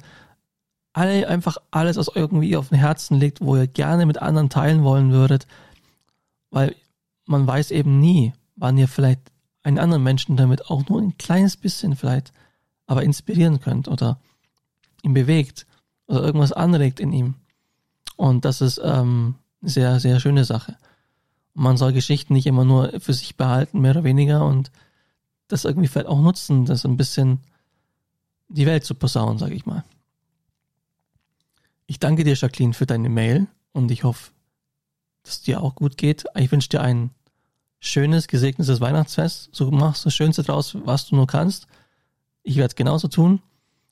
alle, 0.93 1.27
einfach 1.27 1.57
alles, 1.71 1.97
was 1.97 2.11
irgendwie 2.13 2.55
auf 2.55 2.69
dem 2.69 2.77
Herzen 2.77 3.19
liegt, 3.19 3.41
wo 3.41 3.55
ihr 3.55 3.65
gerne 3.65 4.05
mit 4.05 4.21
anderen 4.21 4.51
teilen 4.51 4.83
wollen 4.83 5.11
würdet, 5.11 5.47
weil 6.51 6.75
man 7.25 7.47
weiß 7.47 7.71
eben 7.71 7.99
nie, 7.99 8.33
wann 8.55 8.77
ihr 8.77 8.87
vielleicht 8.87 9.31
einen 9.63 9.79
anderen 9.79 10.03
Menschen 10.03 10.37
damit 10.37 10.69
auch 10.69 10.87
nur 10.89 11.01
ein 11.01 11.17
kleines 11.17 11.57
bisschen 11.57 11.95
vielleicht 11.95 12.33
aber 12.93 13.03
inspirieren 13.03 13.59
könnt 13.59 13.87
oder 13.87 14.19
ihn 15.01 15.13
bewegt 15.13 15.65
oder 16.07 16.23
irgendwas 16.23 16.53
anregt 16.53 16.99
in 16.99 17.11
ihm. 17.11 17.35
Und 18.15 18.45
das 18.45 18.61
ist 18.61 18.79
ähm, 18.83 19.35
sehr, 19.61 19.99
sehr 19.99 20.19
schöne 20.19 20.45
Sache. 20.45 20.77
man 21.55 21.77
soll 21.77 21.93
Geschichten 21.93 22.33
nicht 22.33 22.47
immer 22.47 22.65
nur 22.65 22.99
für 22.99 23.13
sich 23.13 23.35
behalten, 23.35 23.81
mehr 23.81 23.91
oder 23.91 24.03
weniger, 24.03 24.45
und 24.45 24.71
das 25.47 25.65
irgendwie 25.65 25.87
vielleicht 25.87 26.07
auch 26.07 26.21
nutzen, 26.21 26.65
das 26.65 26.85
ein 26.85 26.97
bisschen 26.97 27.39
die 28.47 28.65
Welt 28.65 28.85
zu 28.85 28.95
posaunen, 28.95 29.37
sage 29.37 29.55
ich 29.55 29.65
mal. 29.65 29.83
Ich 31.85 31.99
danke 31.99 32.23
dir, 32.23 32.35
Jacqueline, 32.35 32.73
für 32.73 32.85
deine 32.85 33.09
Mail 33.09 33.47
und 33.71 33.91
ich 33.91 34.03
hoffe, 34.03 34.31
dass 35.23 35.35
es 35.35 35.41
dir 35.41 35.61
auch 35.61 35.75
gut 35.75 35.97
geht. 35.97 36.25
Ich 36.35 36.51
wünsche 36.51 36.69
dir 36.69 36.81
ein 36.81 37.11
schönes, 37.79 38.27
gesegnetes 38.27 38.79
Weihnachtsfest. 38.79 39.49
So 39.51 39.69
machst 39.69 40.05
das 40.05 40.15
Schönste 40.15 40.43
draus, 40.43 40.75
was 40.85 41.07
du 41.07 41.15
nur 41.15 41.27
kannst. 41.27 41.67
Ich 42.43 42.57
werde 42.57 42.67
es 42.67 42.75
genauso 42.75 43.07
tun, 43.07 43.41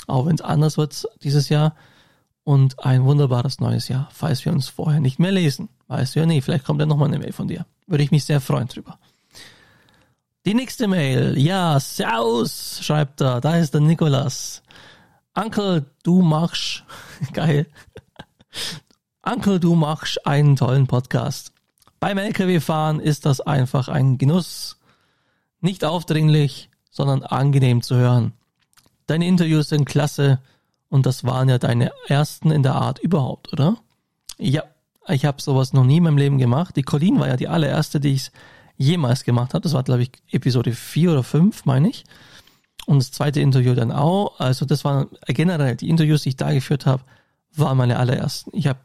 auch 0.07 0.25
wenn 0.25 0.35
es 0.35 0.41
anders 0.41 0.77
wird 0.77 1.07
dieses 1.23 1.49
Jahr. 1.49 1.75
Und 2.43 2.83
ein 2.83 3.03
wunderbares 3.03 3.59
neues 3.59 3.87
Jahr, 3.87 4.09
falls 4.11 4.43
wir 4.45 4.51
uns 4.51 4.67
vorher 4.67 4.99
nicht 4.99 5.19
mehr 5.19 5.31
lesen. 5.31 5.69
Weißt 5.87 6.15
du 6.15 6.21
ja 6.21 6.25
nie, 6.25 6.41
vielleicht 6.41 6.65
kommt 6.65 6.79
ja 6.79 6.87
nochmal 6.87 7.07
eine 7.07 7.19
Mail 7.19 7.33
von 7.33 7.47
dir. 7.47 7.65
Würde 7.85 8.03
ich 8.03 8.11
mich 8.11 8.25
sehr 8.25 8.41
freuen 8.41 8.67
drüber. 8.67 8.97
Die 10.45 10.55
nächste 10.55 10.87
Mail, 10.87 11.37
ja, 11.37 11.79
Servus, 11.79 12.79
schreibt 12.81 13.21
er, 13.21 13.41
da 13.41 13.57
ist 13.57 13.75
der 13.75 13.81
Nikolas. 13.81 14.63
Uncle, 15.35 15.85
du 16.01 16.23
machst, 16.23 16.83
geil. 17.33 17.67
Uncle, 19.23 19.59
du 19.59 19.75
machst 19.75 20.25
einen 20.25 20.55
tollen 20.55 20.87
Podcast. 20.87 21.53
Beim 21.99 22.17
LKW-Fahren 22.17 22.99
ist 22.99 23.27
das 23.27 23.39
einfach 23.39 23.87
ein 23.87 24.17
Genuss. 24.17 24.77
Nicht 25.59 25.85
aufdringlich, 25.85 26.71
sondern 26.89 27.21
angenehm 27.21 27.83
zu 27.83 27.95
hören. 27.95 28.33
Deine 29.11 29.27
Interviews 29.27 29.67
sind 29.67 29.83
klasse 29.83 30.39
und 30.87 31.05
das 31.05 31.25
waren 31.25 31.49
ja 31.49 31.57
deine 31.57 31.91
ersten 32.07 32.49
in 32.49 32.63
der 32.63 32.75
Art 32.75 32.97
überhaupt, 32.97 33.51
oder? 33.51 33.75
Ja, 34.37 34.63
ich 35.09 35.25
habe 35.25 35.41
sowas 35.41 35.73
noch 35.73 35.83
nie 35.83 35.97
in 35.97 36.03
meinem 36.03 36.17
Leben 36.17 36.37
gemacht. 36.37 36.77
Die 36.77 36.83
Colleen 36.83 37.19
war 37.19 37.27
ja 37.27 37.35
die 37.35 37.49
allererste, 37.49 37.99
die 37.99 38.13
ich 38.13 38.31
jemals 38.77 39.25
gemacht 39.25 39.53
habe. 39.53 39.63
Das 39.63 39.73
war, 39.73 39.83
glaube 39.83 40.03
ich, 40.03 40.11
Episode 40.31 40.71
4 40.71 41.11
oder 41.11 41.23
5, 41.23 41.65
meine 41.65 41.89
ich. 41.89 42.05
Und 42.85 42.99
das 42.99 43.11
zweite 43.11 43.41
Interview 43.41 43.73
dann 43.75 43.91
auch. 43.91 44.39
Also 44.39 44.63
das 44.63 44.85
waren 44.85 45.09
generell 45.25 45.75
die 45.75 45.89
Interviews, 45.89 46.23
die 46.23 46.29
ich 46.29 46.37
da 46.37 46.53
geführt 46.53 46.85
habe, 46.85 47.03
waren 47.53 47.75
meine 47.77 47.99
allerersten. 47.99 48.55
Ich 48.55 48.67
habe 48.67 48.79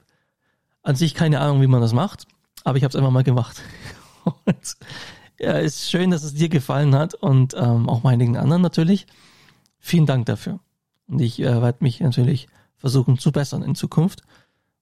an 0.83 0.97
sich 0.97 1.15
keine 1.15 1.39
Ahnung, 1.39 1.63
wie 1.63 1.69
man 1.69 1.83
das 1.83 1.93
macht, 1.93 2.27
aber 2.65 2.79
ich 2.79 2.83
habe 2.83 2.91
es 2.91 2.97
einfach 2.97 3.13
mal 3.13 3.23
gemacht. 3.23 3.63
Und 4.25 4.77
ja, 5.39 5.53
ist 5.53 5.89
schön, 5.89 6.11
dass 6.11 6.25
es 6.25 6.35
dir 6.35 6.49
gefallen 6.49 6.97
hat 6.97 7.15
und 7.15 7.55
ähm, 7.55 7.89
auch 7.89 8.03
meinigen 8.03 8.37
anderen 8.37 8.63
natürlich. 8.63 9.07
Vielen 9.79 10.07
Dank 10.07 10.27
dafür. 10.27 10.61
Und 11.07 11.21
ich 11.21 11.41
äh, 11.41 11.63
werde 11.63 11.85
mich 11.85 12.01
natürlich 12.01 12.49
versuchen 12.77 13.19
zu 13.19 13.33
bessern 13.33 13.63
in 13.63 13.75
Zukunft, 13.75 14.23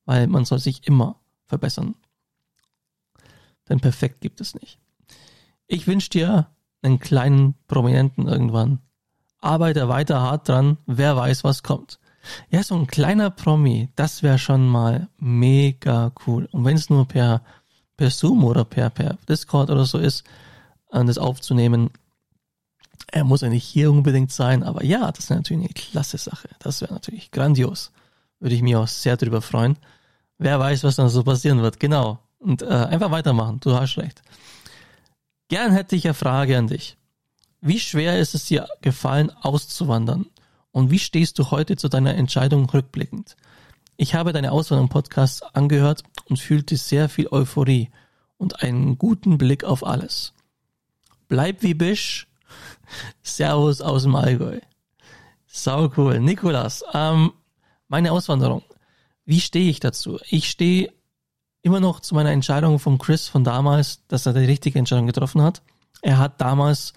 weil 0.05 0.27
man 0.27 0.45
soll 0.45 0.59
sich 0.59 0.87
immer 0.87 1.21
verbessern. 1.47 1.95
Denn 3.69 3.81
perfekt 3.81 4.21
gibt 4.21 4.41
es 4.41 4.55
nicht. 4.55 4.79
Ich 5.67 5.87
wünsche 5.87 6.11
dir 6.11 6.51
einen 6.83 6.99
kleinen 6.99 7.55
Prominenten 7.67 8.29
irgendwann 8.29 8.81
arbeite 9.45 9.89
weiter 9.89 10.21
hart 10.21 10.49
dran, 10.49 10.79
wer 10.87 11.17
weiß, 11.17 11.45
was 11.45 11.63
kommt. 11.63 12.01
Ja, 12.49 12.63
so 12.63 12.75
ein 12.75 12.87
kleiner 12.87 13.31
Promi, 13.31 13.91
das 13.97 14.23
wäre 14.23 14.39
schon 14.39 14.67
mal 14.67 15.09
mega 15.19 16.13
cool. 16.27 16.49
Und 16.51 16.65
wenn 16.65 16.77
es 16.77 16.89
nur 16.89 17.07
per, 17.07 17.43
per 17.97 18.11
Zoom 18.11 18.45
oder 18.45 18.65
per, 18.65 18.89
per 18.89 19.19
Discord 19.29 19.71
oder 19.71 19.85
so 19.85 19.99
ist, 19.99 20.25
äh, 20.91 21.05
das 21.05 21.19
aufzunehmen, 21.19 21.91
er 23.11 23.25
muss 23.25 23.43
ja 23.43 23.49
nicht 23.49 23.65
hier 23.65 23.91
unbedingt 23.91 24.33
sein, 24.33 24.63
aber 24.63 24.85
ja, 24.85 25.13
das 25.13 25.31
wäre 25.31 25.39
natürlich 25.39 25.65
eine 25.65 25.75
klasse 25.75 26.19
Sache. 26.19 26.49
Das 26.59 26.81
wäre 26.81 26.93
natürlich 26.93 27.31
grandios. 27.31 27.93
Würde 28.41 28.55
ich 28.55 28.63
mich 28.63 28.77
auch 28.77 28.89
sehr 28.89 29.17
drüber 29.17 29.43
freuen. 29.43 29.77
Wer 30.39 30.59
weiß, 30.59 30.85
was 30.85 30.97
dann 30.97 31.09
so 31.09 31.23
passieren 31.23 31.63
wird. 31.63 31.81
Genau. 31.81 32.19
Und 32.39 32.63
äh, 32.63 32.67
einfach 32.67 33.11
weitermachen. 33.11 33.61
Du 33.61 33.75
hast 33.75 33.97
recht. 33.97 34.23
Gern 35.49 35.73
hätte 35.73 35.97
ich 35.97 36.05
eine 36.05 36.15
Frage 36.15 36.59
an 36.59 36.67
dich. 36.67 36.97
Wie 37.61 37.79
schwer 37.79 38.19
ist 38.19 38.35
es 38.35 38.47
dir 38.47 38.69
gefallen, 38.83 39.31
auszuwandern? 39.31 40.27
Und 40.73 40.91
wie 40.91 40.99
stehst 40.99 41.39
du 41.39 41.51
heute 41.51 41.77
zu 41.77 41.89
deiner 41.89 42.15
Entscheidung 42.15 42.69
rückblickend? 42.69 43.37
Ich 43.97 44.15
habe 44.15 44.33
deine 44.33 44.53
Auswanderung-Podcasts 44.53 45.43
angehört 45.43 46.03
und 46.29 46.39
fühlte 46.39 46.77
sehr 46.77 47.09
viel 47.09 47.29
Euphorie 47.29 47.91
und 48.37 48.63
einen 48.63 48.99
guten 48.99 49.39
Blick 49.39 49.65
auf 49.65 49.87
alles. 49.87 50.33
Bleib 51.29 51.63
wie 51.63 51.75
Bisch. 51.75 52.27
Servus 53.23 53.81
aus 53.81 54.03
dem 54.03 54.15
Allgäu. 54.17 54.61
Sau 55.47 55.91
cool. 55.97 56.21
Nikolas, 56.21 56.85
ähm, 56.93 57.33
meine 57.89 58.13
Auswanderung. 58.13 58.63
Wie 59.25 59.41
stehe 59.41 59.71
ich 59.71 59.81
dazu? 59.81 60.19
Ich 60.29 60.51
stehe 60.51 60.93
immer 61.63 61.81
noch 61.81 62.01
zu 62.01 62.15
meiner 62.15 62.33
Entscheidung 62.33 62.79
von 62.79 62.99
Chris 62.99 63.29
von 63.29 63.45
damals, 63.45 64.07
dass 64.09 64.27
er 64.27 64.33
die 64.35 64.45
richtige 64.45 64.79
Entscheidung 64.79 65.07
getroffen 65.07 65.43
hat. 65.43 65.63
Er 66.03 66.19
hat 66.19 66.41
damals 66.41 66.93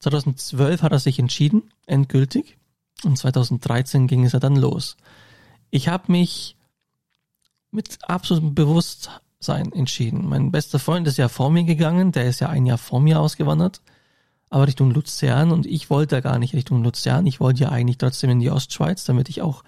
2012 0.00 0.82
hat 0.82 0.92
er 0.92 0.98
sich 0.98 1.18
entschieden, 1.18 1.70
endgültig. 1.86 2.58
Und 3.04 3.16
2013 3.16 4.06
ging 4.06 4.24
es 4.24 4.32
ja 4.32 4.38
dann 4.38 4.56
los. 4.56 4.96
Ich 5.70 5.88
habe 5.88 6.10
mich 6.12 6.56
mit 7.70 7.98
absolutem 8.02 8.54
Bewusstsein 8.54 9.72
entschieden. 9.72 10.28
Mein 10.28 10.50
bester 10.50 10.78
Freund 10.78 11.06
ist 11.06 11.18
ja 11.18 11.28
vor 11.28 11.50
mir 11.50 11.64
gegangen, 11.64 12.12
der 12.12 12.26
ist 12.26 12.40
ja 12.40 12.48
ein 12.48 12.66
Jahr 12.66 12.78
vor 12.78 13.00
mir 13.00 13.20
ausgewandert, 13.20 13.80
aber 14.50 14.66
Richtung 14.66 14.90
Luzern 14.90 15.52
und 15.52 15.64
ich 15.64 15.90
wollte 15.90 16.16
ja 16.16 16.20
gar 16.20 16.38
nicht 16.38 16.54
Richtung 16.54 16.82
Luzern. 16.82 17.26
Ich 17.26 17.38
wollte 17.38 17.62
ja 17.62 17.68
eigentlich 17.70 17.98
trotzdem 17.98 18.30
in 18.30 18.40
die 18.40 18.50
Ostschweiz, 18.50 19.04
damit 19.04 19.28
ich 19.28 19.42
auch 19.42 19.62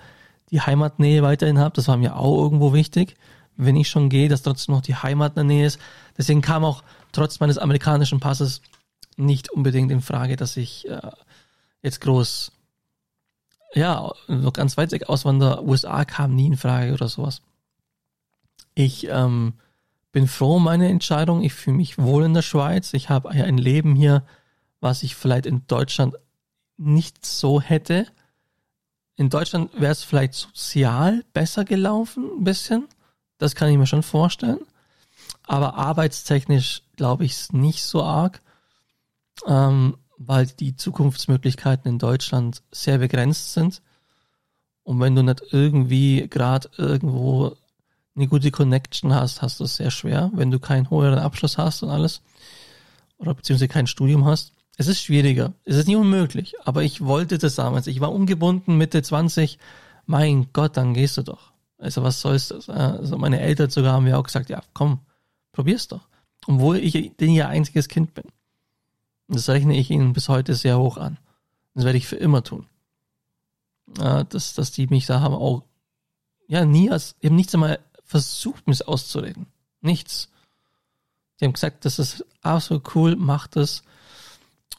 die 0.50 0.60
Heimatnähe 0.60 1.22
weiterhin 1.22 1.58
habe. 1.58 1.74
Das 1.74 1.86
war 1.86 1.96
mir 1.96 2.16
auch 2.16 2.42
irgendwo 2.42 2.72
wichtig, 2.74 3.16
wenn 3.56 3.76
ich 3.76 3.88
schon 3.88 4.08
gehe, 4.08 4.28
dass 4.28 4.42
trotzdem 4.42 4.74
noch 4.74 4.82
die 4.82 4.96
Heimat 4.96 5.32
in 5.32 5.34
der 5.36 5.44
Nähe 5.44 5.66
ist. 5.66 5.78
Deswegen 6.18 6.42
kam 6.42 6.64
auch 6.64 6.82
trotz 7.12 7.38
meines 7.38 7.58
amerikanischen 7.58 8.18
Passes 8.18 8.60
nicht 9.16 9.50
unbedingt 9.50 9.92
in 9.92 10.00
Frage, 10.00 10.34
dass 10.34 10.56
ich 10.56 10.88
äh, 10.88 11.00
jetzt 11.80 12.00
groß, 12.00 12.50
ja, 13.74 14.12
noch 14.26 14.52
ganz 14.52 14.76
weit 14.76 14.90
weg 14.90 15.08
auswandere. 15.08 15.64
USA 15.64 16.04
kam 16.04 16.34
nie 16.34 16.46
in 16.46 16.56
Frage 16.56 16.92
oder 16.92 17.08
sowas. 17.08 17.40
Ich 18.74 19.06
ähm, 19.08 19.54
bin 20.10 20.26
froh 20.26 20.56
um 20.56 20.64
meine 20.64 20.88
Entscheidung. 20.88 21.42
Ich 21.42 21.54
fühle 21.54 21.76
mich 21.76 21.98
wohl 21.98 22.24
in 22.24 22.34
der 22.34 22.42
Schweiz. 22.42 22.92
Ich 22.94 23.10
habe 23.10 23.30
ein 23.30 23.58
Leben 23.58 23.94
hier, 23.94 24.24
was 24.82 25.02
ich 25.02 25.14
vielleicht 25.14 25.46
in 25.46 25.66
Deutschland 25.66 26.16
nicht 26.76 27.24
so 27.24 27.60
hätte. 27.60 28.06
In 29.16 29.30
Deutschland 29.30 29.70
wäre 29.80 29.92
es 29.92 30.02
vielleicht 30.02 30.34
sozial 30.34 31.24
besser 31.32 31.64
gelaufen, 31.64 32.30
ein 32.38 32.44
bisschen. 32.44 32.88
Das 33.38 33.54
kann 33.54 33.70
ich 33.70 33.78
mir 33.78 33.86
schon 33.86 34.02
vorstellen. 34.02 34.60
Aber 35.44 35.74
arbeitstechnisch 35.74 36.82
glaube 36.96 37.24
ich 37.24 37.32
es 37.32 37.52
nicht 37.52 37.82
so 37.84 38.02
arg 38.02 38.42
ähm, 39.46 39.96
weil 40.18 40.46
die 40.46 40.76
Zukunftsmöglichkeiten 40.76 41.90
in 41.90 41.98
Deutschland 41.98 42.62
sehr 42.70 42.98
begrenzt 42.98 43.52
sind. 43.54 43.82
Und 44.84 45.00
wenn 45.00 45.14
du 45.14 45.22
nicht 45.22 45.42
irgendwie 45.50 46.28
gerade 46.28 46.68
irgendwo 46.76 47.56
eine 48.14 48.28
gute 48.28 48.50
Connection 48.50 49.14
hast, 49.14 49.42
hast 49.42 49.60
du 49.60 49.64
es 49.64 49.76
sehr 49.76 49.90
schwer, 49.90 50.30
wenn 50.34 50.50
du 50.50 50.58
keinen 50.58 50.90
höheren 50.90 51.18
Abschluss 51.18 51.58
hast 51.58 51.82
und 51.82 51.90
alles. 51.90 52.20
Oder 53.18 53.34
beziehungsweise 53.34 53.68
kein 53.68 53.86
Studium 53.86 54.24
hast. 54.26 54.52
Es 54.76 54.88
ist 54.88 55.02
schwieriger. 55.02 55.52
Es 55.64 55.76
ist 55.76 55.86
nicht 55.86 55.96
unmöglich. 55.96 56.54
Aber 56.64 56.82
ich 56.82 57.04
wollte 57.04 57.38
das 57.38 57.56
damals. 57.56 57.86
Ich 57.86 58.00
war 58.00 58.12
ungebunden, 58.12 58.76
Mitte 58.76 59.02
20. 59.02 59.58
Mein 60.06 60.48
Gott, 60.52 60.76
dann 60.76 60.94
gehst 60.94 61.16
du 61.18 61.22
doch. 61.22 61.52
Also 61.78 62.02
was 62.02 62.20
soll's 62.20 62.48
das? 62.48 62.68
Also 62.68 63.18
meine 63.18 63.40
Eltern 63.40 63.70
sogar 63.70 63.94
haben 63.94 64.04
mir 64.04 64.18
auch 64.18 64.24
gesagt, 64.24 64.48
ja, 64.50 64.62
komm, 64.72 65.00
probier's 65.52 65.88
doch. 65.88 66.08
Obwohl 66.46 66.76
ich 66.76 67.12
denn 67.16 67.30
ihr 67.30 67.48
einziges 67.48 67.88
Kind 67.88 68.14
bin. 68.14 68.24
Das 69.28 69.48
rechne 69.48 69.76
ich 69.76 69.90
ihnen 69.90 70.12
bis 70.12 70.28
heute 70.28 70.54
sehr 70.54 70.78
hoch 70.78 70.96
an. 70.96 71.18
Das 71.74 71.84
werde 71.84 71.98
ich 71.98 72.06
für 72.06 72.16
immer 72.16 72.44
tun. 72.44 72.66
Dass, 73.86 74.54
dass 74.54 74.72
die 74.72 74.86
mich 74.86 75.06
da 75.06 75.20
haben 75.20 75.34
auch, 75.34 75.64
ja, 76.46 76.64
nie 76.64 76.90
als, 76.90 77.16
eben 77.20 77.36
nichts 77.36 77.54
einmal 77.54 77.78
versucht, 78.04 78.66
mir 78.66 78.76
auszureden. 78.86 79.46
Nichts. 79.80 80.30
Die 81.40 81.44
haben 81.44 81.52
gesagt, 81.52 81.84
das 81.84 81.98
ist 81.98 82.24
absolut 82.42 82.94
cool, 82.94 83.16
macht 83.16 83.56
es. 83.56 83.82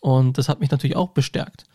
Und 0.02 0.38
das 0.38 0.50
hat 0.50 0.60
mich 0.60 0.72
natürlich 0.72 0.96
auch 0.96 1.10
bestärkt. 1.10 1.66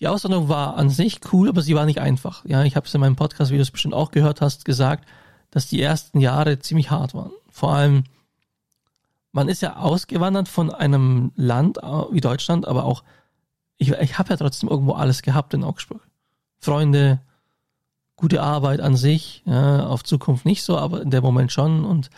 Die 0.00 0.08
Auswanderung 0.08 0.48
war 0.48 0.76
an 0.76 0.90
sich 0.90 1.20
cool, 1.32 1.48
aber 1.48 1.62
sie 1.62 1.74
war 1.74 1.86
nicht 1.86 2.00
einfach. 2.00 2.44
Ja, 2.44 2.64
ich 2.64 2.76
habe 2.76 2.86
es 2.86 2.94
in 2.94 3.00
meinem 3.00 3.16
Podcast, 3.16 3.50
wie 3.50 3.56
du 3.56 3.62
es 3.62 3.70
bestimmt 3.70 3.94
auch 3.94 4.10
gehört 4.10 4.40
hast, 4.40 4.64
gesagt, 4.64 5.08
dass 5.50 5.68
die 5.68 5.80
ersten 5.80 6.20
Jahre 6.20 6.58
ziemlich 6.58 6.90
hart 6.90 7.14
waren. 7.14 7.32
Vor 7.50 7.72
allem, 7.72 8.04
man 9.32 9.48
ist 9.48 9.62
ja 9.62 9.76
ausgewandert 9.76 10.48
von 10.48 10.70
einem 10.70 11.32
Land 11.34 11.78
wie 12.10 12.20
Deutschland, 12.20 12.68
aber 12.68 12.84
auch, 12.84 13.04
ich, 13.78 13.90
ich 13.90 14.18
habe 14.18 14.30
ja 14.30 14.36
trotzdem 14.36 14.68
irgendwo 14.68 14.92
alles 14.92 15.22
gehabt 15.22 15.54
in 15.54 15.64
Augsburg. 15.64 16.06
Freunde, 16.58 17.20
gute 18.16 18.42
Arbeit 18.42 18.80
an 18.80 18.96
sich, 18.96 19.42
ja, 19.46 19.86
auf 19.86 20.04
Zukunft 20.04 20.44
nicht 20.44 20.62
so, 20.62 20.78
aber 20.78 21.02
in 21.02 21.10
dem 21.10 21.22
Moment 21.22 21.52
schon 21.52 21.84
und 21.84 22.10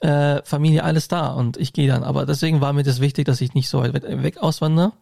äh, 0.00 0.42
Familie, 0.44 0.84
alles 0.84 1.08
da 1.08 1.28
und 1.28 1.56
ich 1.56 1.72
gehe 1.72 1.88
dann. 1.88 2.04
Aber 2.04 2.26
deswegen 2.26 2.60
war 2.60 2.72
mir 2.72 2.82
das 2.82 3.00
wichtig, 3.00 3.26
dass 3.26 3.40
ich 3.40 3.54
nicht 3.54 3.68
so 3.68 3.80
weit 3.80 3.94
weg 4.22 4.38
auswandere. 4.38 4.92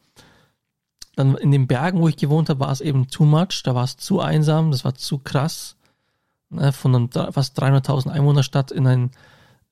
Dann 1.16 1.36
in 1.36 1.50
den 1.50 1.66
Bergen, 1.66 2.00
wo 2.00 2.08
ich 2.08 2.16
gewohnt 2.16 2.48
habe, 2.48 2.60
war 2.60 2.72
es 2.72 2.80
eben 2.80 3.08
too 3.08 3.24
much, 3.24 3.62
da 3.64 3.74
war 3.74 3.84
es 3.84 3.96
zu 3.96 4.20
einsam, 4.20 4.70
das 4.70 4.84
war 4.84 4.94
zu 4.94 5.18
krass. 5.18 5.76
Ne, 6.50 6.72
von 6.72 6.94
einem 6.94 7.10
fast 7.10 7.60
300.000 7.60 8.10
Einwohnerstadt 8.10 8.70
in 8.70 8.86
ein 8.86 9.10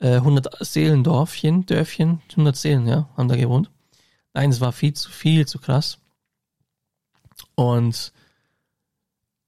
äh, 0.01 0.17
100 0.17 0.65
Seelendorfchen, 0.65 1.67
Dörfchen, 1.67 2.21
100 2.31 2.57
Seelen, 2.57 2.87
ja, 2.87 3.09
haben 3.17 3.29
da 3.29 3.37
gewohnt. 3.37 3.71
Nein, 4.35 4.51
es 4.51 4.61
war 4.61 4.73
viel 4.73 4.95
zu 4.95 5.11
viel, 5.11 5.47
zu 5.47 5.59
krass. 5.59 5.99
Und 7.55 8.13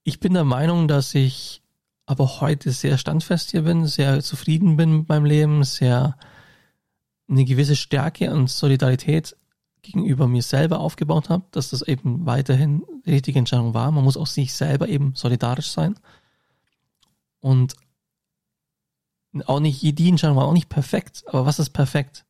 ich 0.05 0.21
bin 0.21 0.35
der 0.35 0.45
Meinung, 0.45 0.87
dass 0.87 1.15
ich 1.15 1.63
aber 2.07 2.41
heute 2.41 2.71
sehr 2.71 2.99
standfest 2.99 3.51
hier 3.51 3.63
bin, 3.63 3.87
sehr 3.87 4.23
zufrieden 4.23 4.77
bin 4.77 4.99
mit 4.99 5.09
meinem 5.09 5.25
Leben, 5.25 5.65
sehr 5.65 6.17
eine 7.29 7.45
gewisse 7.45 7.77
Stärke 7.77 8.31
und 8.31 8.51
Solidarität 8.51 9.37
gegenüber 9.83 10.27
mir 10.27 10.43
selber 10.43 10.81
aufgebaut 10.81 11.29
habe, 11.29 11.45
dass 11.51 11.71
das 11.71 11.83
eben 11.83 12.27
weiterhin 12.27 12.85
die 13.07 13.13
richtige 13.13 13.39
Entscheidung 13.39 13.75
war. 13.75 13.91
Man 13.91 14.05
muss 14.05 14.17
auch 14.17 14.27
sich 14.27 14.53
selber 14.55 14.89
eben 14.89 15.15
solidarisch 15.15 15.71
sein. 15.71 15.95
Und 17.41 17.75
auch 19.47 19.61
nicht, 19.61 19.83
die 19.83 20.09
Entscheidung 20.09 20.37
war 20.37 20.47
auch 20.47 20.53
nicht 20.53 20.69
perfekt, 20.69 21.25
aber 21.27 21.47
was 21.47 21.59
ist 21.59 21.71
perfekt? 21.71 22.25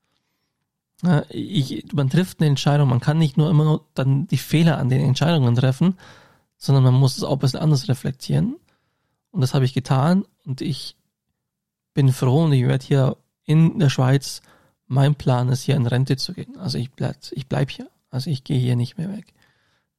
Ich, 1.28 1.92
man 1.92 2.08
trifft 2.08 2.40
eine 2.40 2.48
Entscheidung, 2.48 2.88
man 2.88 3.00
kann 3.00 3.18
nicht 3.18 3.36
nur 3.36 3.50
immer 3.50 3.64
nur 3.64 3.86
dann 3.94 4.26
die 4.26 4.38
Fehler 4.38 4.78
an 4.78 4.88
den 4.88 5.02
Entscheidungen 5.02 5.54
treffen, 5.54 5.98
sondern 6.56 6.82
man 6.82 6.94
muss 6.94 7.16
es 7.16 7.24
auch 7.24 7.34
ein 7.34 7.38
bisschen 7.40 7.60
anders 7.60 7.88
reflektieren. 7.88 8.56
Und 9.34 9.40
das 9.40 9.52
habe 9.52 9.64
ich 9.64 9.74
getan 9.74 10.24
und 10.46 10.60
ich 10.60 10.96
bin 11.92 12.12
froh 12.12 12.44
und 12.44 12.52
ich 12.52 12.68
werde 12.68 12.86
hier 12.86 13.16
in 13.44 13.80
der 13.80 13.90
Schweiz, 13.90 14.42
mein 14.86 15.16
Plan 15.16 15.48
ist 15.48 15.62
hier 15.62 15.74
in 15.74 15.88
Rente 15.88 16.16
zu 16.16 16.34
gehen. 16.34 16.56
Also 16.56 16.78
ich 16.78 16.92
bleib, 16.92 17.16
ich 17.32 17.48
bleib 17.48 17.68
hier. 17.70 17.88
Also 18.10 18.30
ich 18.30 18.44
gehe 18.44 18.60
hier 18.60 18.76
nicht 18.76 18.96
mehr 18.96 19.10
weg. 19.10 19.34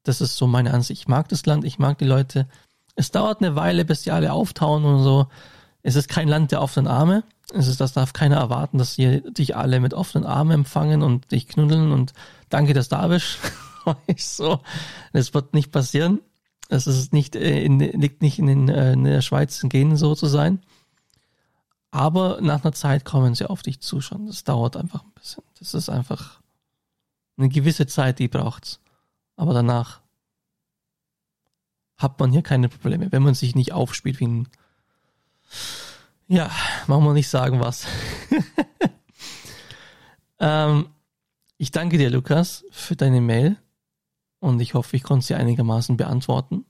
Das 0.03 0.21
ist 0.21 0.37
so 0.37 0.48
meine 0.48 0.74
Ansicht. 0.74 1.01
Ich 1.01 1.07
mag 1.09 1.27
das 1.27 1.45
Land, 1.45 1.65
ich 1.65 1.79
mag 1.79 1.98
die 1.98 2.05
Leute. 2.05 2.48
Es 2.95 3.11
dauert 3.11 3.41
eine 3.41 3.57
Weile, 3.57 3.83
bis 3.83 4.03
die 4.03 4.11
alle 4.11 4.31
auftauen 4.31 4.85
und 4.85 5.03
so. 5.03 5.27
Es 5.83 5.95
ist 5.95 6.07
kein 6.07 6.29
Land 6.29 6.53
der 6.53 6.61
offenen 6.61 6.87
Arme. 6.87 7.25
Es 7.53 7.67
ist, 7.67 7.81
das 7.81 7.91
darf 7.91 8.13
keiner 8.13 8.37
erwarten, 8.37 8.77
dass 8.77 8.93
hier 8.93 9.19
dich 9.19 9.57
alle 9.57 9.81
mit 9.81 9.93
offenen 9.93 10.25
Armen 10.25 10.51
empfangen 10.51 11.03
und 11.03 11.29
dich 11.33 11.50
knuddeln 11.50 11.91
und 11.91 12.13
danke, 12.48 12.74
dass 12.74 12.87
du 12.87 12.95
da 12.95 13.07
bist. 13.09 13.37
so. 14.17 14.61
Das 15.11 15.33
wird 15.33 15.53
nicht 15.53 15.74
passieren. 15.74 16.21
Es 16.69 16.87
ist 16.87 17.13
nicht 17.13 17.35
äh, 17.35 17.63
in, 17.63 17.79
liegt 17.79 18.21
nicht 18.21 18.39
in, 18.39 18.47
den, 18.47 18.69
äh, 18.69 18.93
in 18.93 19.03
der 19.03 19.21
Schweiz 19.21 19.61
in 19.61 19.69
Genen 19.69 19.97
so 19.97 20.15
zu 20.15 20.27
sein. 20.27 20.61
Aber 21.91 22.39
nach 22.41 22.63
einer 22.63 22.73
Zeit 22.73 23.05
kommen 23.05 23.35
sie 23.35 23.49
auf 23.49 23.61
dich 23.61 23.79
zu 23.79 24.01
schon. 24.01 24.27
Das 24.27 24.43
dauert 24.43 24.75
einfach 24.75 25.03
ein 25.03 25.11
bisschen. 25.13 25.43
Das 25.59 25.73
ist 25.73 25.89
einfach 25.89 26.41
eine 27.37 27.49
gewisse 27.49 27.87
Zeit, 27.87 28.19
die 28.19 28.27
braucht's. 28.27 28.79
Aber 29.35 29.53
danach 29.53 30.01
hat 31.97 32.19
man 32.19 32.31
hier 32.31 32.41
keine 32.41 32.67
Probleme, 32.67 33.11
wenn 33.11 33.23
man 33.23 33.33
sich 33.33 33.55
nicht 33.55 33.71
aufspielt 33.71 34.19
wie 34.19 34.27
ein 34.27 34.47
ja, 36.27 36.49
machen 36.87 37.03
wir 37.03 37.13
nicht 37.13 37.29
sagen 37.29 37.59
was. 37.59 37.85
ähm, 40.39 40.89
ich 41.57 41.71
danke 41.71 41.97
dir, 41.97 42.09
Lukas, 42.09 42.65
für 42.71 42.95
deine 42.95 43.21
Mail 43.21 43.57
und 44.46 44.60
ich 44.60 44.75
hoffe, 44.75 44.96
ich 44.96 45.01
konnte 45.01 45.25
sie 45.25 45.34
einigermaßen 45.34 45.98
beantworten. 45.98 46.66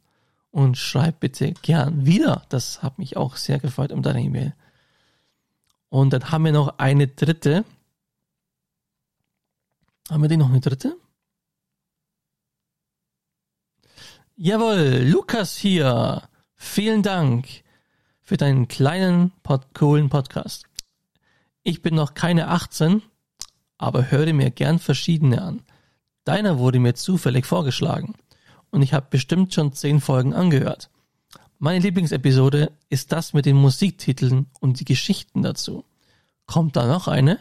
Und 0.50 0.78
schreib 0.78 1.20
bitte 1.20 1.52
gern 1.62 2.06
wieder. 2.06 2.44
Das 2.48 2.82
hat 2.82 3.00
mich 3.00 3.18
auch 3.18 3.36
sehr 3.36 3.60
gefreut 3.60 3.92
um 3.92 4.02
deine 4.02 4.22
E-Mail. 4.22 4.56
Und 5.90 6.14
dann 6.14 6.32
haben 6.32 6.46
wir 6.46 6.54
noch 6.54 6.80
eine 6.80 7.10
dritte. 7.10 7.66
Haben 10.10 10.22
wir 10.22 10.30
die 10.30 10.38
noch 10.38 10.48
eine 10.48 10.62
dritte? 10.62 10.96
Jawohl, 14.38 15.06
Lukas 15.10 15.58
hier. 15.58 16.30
Vielen 16.56 17.04
Dank 17.04 17.46
für 18.22 18.38
deinen 18.38 18.70
kleinen, 18.70 19.34
pod 19.44 19.74
coolen 19.74 20.08
Podcast. 20.08 20.64
Ich 21.64 21.82
bin 21.82 21.96
noch 21.96 22.14
keine 22.14 22.48
18, 22.48 23.02
aber 23.78 24.12
höre 24.12 24.32
mir 24.32 24.50
gern 24.50 24.80
verschiedene 24.80 25.42
an. 25.42 25.62
Deiner 26.26 26.58
wurde 26.58 26.80
mir 26.80 26.96
zufällig 26.96 27.46
vorgeschlagen 27.46 28.16
und 28.72 28.82
ich 28.82 28.94
habe 28.94 29.08
bestimmt 29.10 29.54
schon 29.54 29.74
zehn 29.74 30.02
Folgen 30.02 30.34
angehört. 30.34 30.90
Meine 31.60 31.80
Lieblingsepisode 31.80 32.72
ist 32.90 33.12
das 33.12 33.34
mit 33.34 33.46
den 33.46 33.56
Musiktiteln 33.56 34.48
und 34.60 34.80
die 34.80 34.86
Geschichten 34.86 35.44
dazu. 35.44 35.86
Kommt 36.48 36.76
da 36.76 36.88
noch 36.88 37.08
eine? 37.08 37.40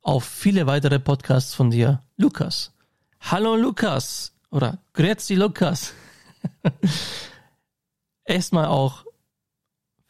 Auf 0.00 0.24
viele 0.24 0.66
weitere 0.66 0.98
Podcasts 0.98 1.54
von 1.54 1.70
dir, 1.70 2.00
Lukas. 2.16 2.72
Hallo 3.20 3.54
Lukas 3.54 4.32
oder 4.50 4.78
Grüezi 4.94 5.34
Lukas. 5.34 5.92
Erstmal 8.24 8.66
auch 8.66 9.04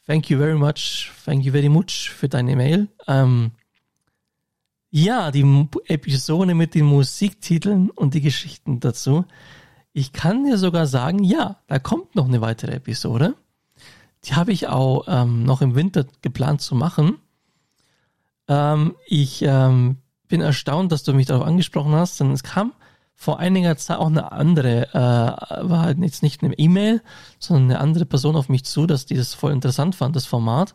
thank 0.06 0.30
you 0.30 0.38
very 0.38 0.56
much, 0.56 1.10
thank 1.24 1.44
you 1.44 1.50
very 1.50 1.68
much 1.68 2.10
für 2.10 2.28
deine 2.28 2.54
Mail. 2.54 2.88
Ähm, 3.08 3.50
ja, 4.90 5.30
die 5.30 5.68
Episode 5.86 6.54
mit 6.54 6.74
den 6.74 6.86
Musiktiteln 6.86 7.90
und 7.90 8.14
die 8.14 8.20
Geschichten 8.20 8.80
dazu. 8.80 9.24
Ich 9.92 10.12
kann 10.12 10.44
dir 10.44 10.58
sogar 10.58 10.86
sagen, 10.86 11.24
ja, 11.24 11.58
da 11.66 11.78
kommt 11.78 12.14
noch 12.14 12.26
eine 12.26 12.40
weitere 12.40 12.72
Episode. 12.72 13.34
Die 14.24 14.34
habe 14.34 14.52
ich 14.52 14.68
auch 14.68 15.04
ähm, 15.08 15.44
noch 15.44 15.62
im 15.62 15.74
Winter 15.74 16.06
geplant 16.22 16.60
zu 16.60 16.74
machen. 16.74 17.18
Ähm, 18.48 18.94
ich 19.06 19.42
ähm, 19.42 19.98
bin 20.28 20.40
erstaunt, 20.40 20.92
dass 20.92 21.02
du 21.02 21.12
mich 21.14 21.26
darauf 21.26 21.46
angesprochen 21.46 21.94
hast, 21.94 22.20
denn 22.20 22.32
es 22.32 22.42
kam 22.42 22.72
vor 23.14 23.38
einiger 23.38 23.76
Zeit 23.78 23.96
auch 23.96 24.08
eine 24.08 24.30
andere, 24.32 24.88
äh, 24.92 25.68
war 25.68 25.80
halt 25.80 25.98
jetzt 25.98 26.22
nicht 26.22 26.42
eine 26.42 26.58
E-Mail, 26.58 27.02
sondern 27.38 27.70
eine 27.70 27.80
andere 27.80 28.04
Person 28.04 28.36
auf 28.36 28.48
mich 28.48 28.64
zu, 28.64 28.86
dass 28.86 29.06
die 29.06 29.16
das 29.16 29.32
voll 29.32 29.52
interessant 29.52 29.94
fand, 29.94 30.14
das 30.14 30.26
Format. 30.26 30.74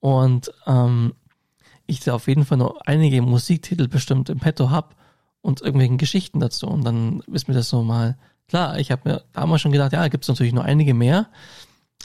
Und 0.00 0.52
ähm, 0.66 1.14
ich 1.92 2.00
da 2.00 2.14
auf 2.14 2.28
jeden 2.28 2.44
Fall 2.44 2.58
noch 2.58 2.80
einige 2.86 3.22
Musiktitel 3.22 3.88
bestimmt 3.88 4.28
im 4.28 4.38
Petto 4.38 4.70
hab 4.70 4.96
und 5.40 5.60
irgendwelchen 5.60 5.98
Geschichten 5.98 6.40
dazu. 6.40 6.66
Und 6.66 6.84
dann 6.84 7.20
ist 7.32 7.48
mir 7.48 7.54
das 7.54 7.68
so 7.68 7.82
mal 7.82 8.16
klar. 8.48 8.78
Ich 8.78 8.90
habe 8.90 9.08
mir 9.08 9.24
damals 9.32 9.62
schon 9.62 9.72
gedacht, 9.72 9.92
ja, 9.92 10.08
gibt 10.08 10.24
es 10.24 10.28
natürlich 10.28 10.52
noch 10.52 10.64
einige 10.64 10.94
mehr. 10.94 11.28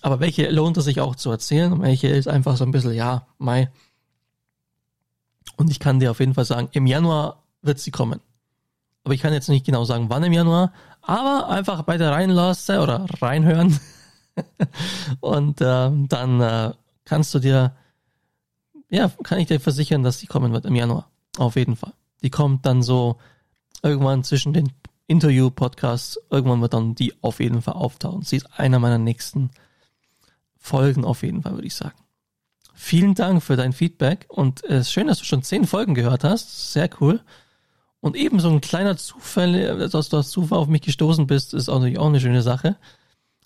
Aber 0.01 0.19
welche 0.19 0.49
lohnt 0.49 0.77
es 0.77 0.85
sich 0.85 0.99
auch 1.01 1.15
zu 1.15 1.31
erzählen 1.31 1.73
und 1.73 1.81
welche 1.81 2.07
ist 2.07 2.27
einfach 2.27 2.57
so 2.57 2.63
ein 2.63 2.71
bisschen, 2.71 2.93
ja, 2.93 3.27
Mai. 3.37 3.69
Und 5.55 5.71
ich 5.71 5.79
kann 5.79 5.99
dir 5.99 6.11
auf 6.11 6.19
jeden 6.19 6.33
Fall 6.33 6.45
sagen, 6.45 6.69
im 6.73 6.85
Januar 6.85 7.43
wird 7.61 7.79
sie 7.79 7.91
kommen. 7.91 8.19
Aber 9.03 9.13
ich 9.13 9.21
kann 9.21 9.33
jetzt 9.33 9.49
nicht 9.49 9.65
genau 9.65 9.85
sagen, 9.85 10.09
wann 10.09 10.23
im 10.23 10.33
Januar, 10.33 10.73
aber 11.01 11.47
einfach 11.49 11.83
bei 11.83 11.97
der 11.97 12.11
reinlassen 12.11 12.79
oder 12.79 13.05
reinhören. 13.21 13.79
und 15.19 15.61
äh, 15.61 15.89
dann 15.91 16.41
äh, 16.41 16.73
kannst 17.05 17.33
du 17.33 17.39
dir 17.39 17.73
ja, 18.89 19.11
kann 19.23 19.39
ich 19.39 19.47
dir 19.47 19.59
versichern, 19.59 20.03
dass 20.03 20.19
sie 20.19 20.27
kommen 20.27 20.53
wird 20.53 20.65
im 20.65 20.75
Januar. 20.75 21.09
Auf 21.37 21.55
jeden 21.55 21.75
Fall. 21.75 21.93
Die 22.23 22.29
kommt 22.29 22.65
dann 22.65 22.81
so 22.81 23.17
irgendwann 23.83 24.23
zwischen 24.23 24.53
den 24.53 24.71
Interview-Podcasts. 25.07 26.19
Irgendwann 26.29 26.61
wird 26.61 26.73
dann 26.73 26.95
die 26.95 27.13
auf 27.21 27.39
jeden 27.39 27.61
Fall 27.61 27.75
auftauchen. 27.75 28.23
Sie 28.23 28.37
ist 28.37 28.59
einer 28.59 28.79
meiner 28.79 28.97
nächsten 28.97 29.51
Folgen 30.57 31.05
auf 31.05 31.23
jeden 31.23 31.43
Fall, 31.43 31.53
würde 31.53 31.67
ich 31.67 31.75
sagen. 31.75 31.97
Vielen 32.73 33.15
Dank 33.15 33.41
für 33.41 33.55
dein 33.55 33.73
Feedback 33.73 34.25
und 34.29 34.63
es 34.63 34.81
ist 34.81 34.91
schön, 34.91 35.07
dass 35.07 35.17
du 35.17 35.25
schon 35.25 35.41
zehn 35.41 35.65
Folgen 35.65 35.95
gehört 35.95 36.23
hast. 36.23 36.73
Sehr 36.73 36.89
cool. 37.01 37.21
Und 37.99 38.15
eben 38.15 38.39
so 38.39 38.49
ein 38.49 38.61
kleiner 38.61 38.97
Zufall, 38.97 39.89
dass 39.89 40.09
du 40.09 40.17
aus 40.17 40.29
Zufall 40.29 40.59
auf 40.59 40.67
mich 40.67 40.83
gestoßen 40.83 41.25
bist, 41.25 41.53
ist 41.53 41.69
auch 41.69 41.79
natürlich 41.79 41.97
auch 41.97 42.07
eine 42.07 42.19
schöne 42.19 42.43
Sache. 42.43 42.77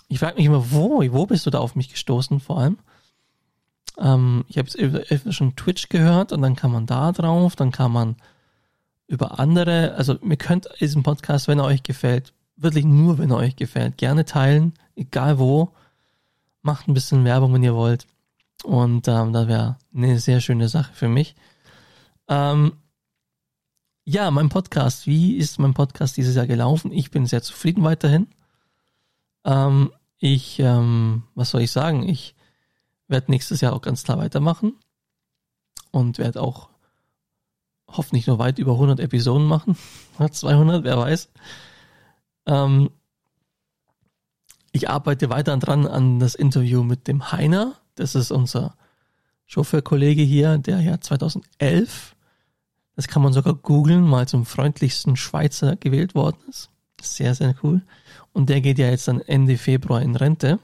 Ich 0.09 0.19
frage 0.19 0.35
mich 0.35 0.45
immer, 0.45 0.71
wo, 0.71 1.01
wo 1.13 1.25
bist 1.25 1.45
du 1.45 1.49
da 1.49 1.59
auf 1.59 1.75
mich 1.75 1.89
gestoßen 1.89 2.41
vor 2.41 2.59
allem? 2.59 2.79
Ähm, 3.97 4.45
ich 4.47 4.57
habe 4.57 4.69
jetzt 5.09 5.33
schon 5.33 5.55
Twitch 5.55 5.89
gehört 5.89 6.31
und 6.31 6.41
dann 6.41 6.55
kann 6.55 6.71
man 6.71 6.85
da 6.85 7.11
drauf, 7.11 7.55
dann 7.55 7.71
kann 7.71 7.91
man 7.91 8.15
über 9.07 9.39
andere, 9.39 9.95
also 9.95 10.17
ihr 10.21 10.37
könnt 10.37 10.69
diesen 10.79 11.03
Podcast, 11.03 11.47
wenn 11.47 11.59
er 11.59 11.65
euch 11.65 11.83
gefällt, 11.83 12.33
wirklich 12.55 12.85
nur, 12.85 13.17
wenn 13.17 13.31
er 13.31 13.37
euch 13.37 13.55
gefällt, 13.55 13.97
gerne 13.97 14.25
teilen, 14.25 14.73
egal 14.95 15.39
wo. 15.39 15.73
Macht 16.61 16.87
ein 16.87 16.93
bisschen 16.93 17.25
Werbung, 17.25 17.53
wenn 17.53 17.63
ihr 17.63 17.75
wollt. 17.75 18.05
Und 18.63 19.07
ähm, 19.07 19.33
da 19.33 19.47
wäre 19.47 19.77
eine 19.93 20.19
sehr 20.19 20.39
schöne 20.41 20.69
Sache 20.69 20.93
für 20.93 21.07
mich. 21.07 21.35
Ähm, 22.27 22.73
ja, 24.05 24.29
mein 24.31 24.49
Podcast. 24.49 25.07
Wie 25.07 25.37
ist 25.37 25.59
mein 25.59 25.73
Podcast 25.73 26.17
dieses 26.17 26.35
Jahr 26.35 26.47
gelaufen? 26.47 26.91
Ich 26.91 27.11
bin 27.11 27.25
sehr 27.25 27.41
zufrieden 27.41 27.83
weiterhin. 27.83 28.27
Ähm, 29.43 29.91
ich, 30.19 30.59
ähm, 30.59 31.23
was 31.33 31.49
soll 31.49 31.61
ich 31.61 31.71
sagen? 31.71 32.07
Ich 32.07 32.35
werde 33.11 33.31
nächstes 33.31 33.61
Jahr 33.61 33.73
auch 33.73 33.81
ganz 33.81 34.03
klar 34.03 34.17
weitermachen 34.17 34.73
und 35.91 36.17
werde 36.17 36.41
auch 36.41 36.69
hoffentlich 37.87 38.27
nur 38.27 38.39
weit 38.39 38.57
über 38.57 38.73
100 38.73 38.99
Episoden 38.99 39.47
machen. 39.47 39.77
200, 40.31 40.83
wer 40.83 40.97
weiß. 40.97 41.29
Ähm, 42.47 42.89
ich 44.71 44.89
arbeite 44.89 45.29
weiter 45.29 45.57
dran 45.57 45.85
an 45.85 46.19
das 46.19 46.35
Interview 46.35 46.83
mit 46.83 47.07
dem 47.07 47.31
Heiner. 47.31 47.75
Das 47.95 48.15
ist 48.15 48.31
unser 48.31 48.75
Chauffeurkollege 49.45 50.21
hier, 50.21 50.57
der 50.57 50.79
ja 50.79 51.01
2011, 51.01 52.15
das 52.95 53.07
kann 53.07 53.21
man 53.21 53.33
sogar 53.33 53.53
googeln, 53.53 54.03
mal 54.03 54.27
zum 54.27 54.45
freundlichsten 54.45 55.17
Schweizer 55.17 55.75
gewählt 55.75 56.15
worden 56.15 56.37
ist. 56.47 56.69
Sehr, 57.01 57.35
sehr 57.35 57.55
cool. 57.63 57.81
Und 58.31 58.49
der 58.49 58.61
geht 58.61 58.79
ja 58.79 58.89
jetzt 58.89 59.07
dann 59.07 59.21
Ende 59.21 59.57
Februar 59.57 60.01
in 60.01 60.15
Rente. 60.15 60.59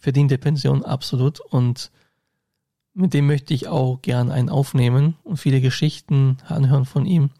Verdiente 0.00 0.38
Pension, 0.38 0.84
absolut. 0.84 1.40
Und 1.40 1.90
mit 2.94 3.14
dem 3.14 3.26
möchte 3.26 3.54
ich 3.54 3.68
auch 3.68 4.02
gern 4.02 4.30
einen 4.30 4.48
aufnehmen 4.48 5.16
und 5.22 5.36
viele 5.36 5.60
Geschichten 5.60 6.38
anhören 6.48 6.86
von 6.86 7.06
ihm. 7.06 7.30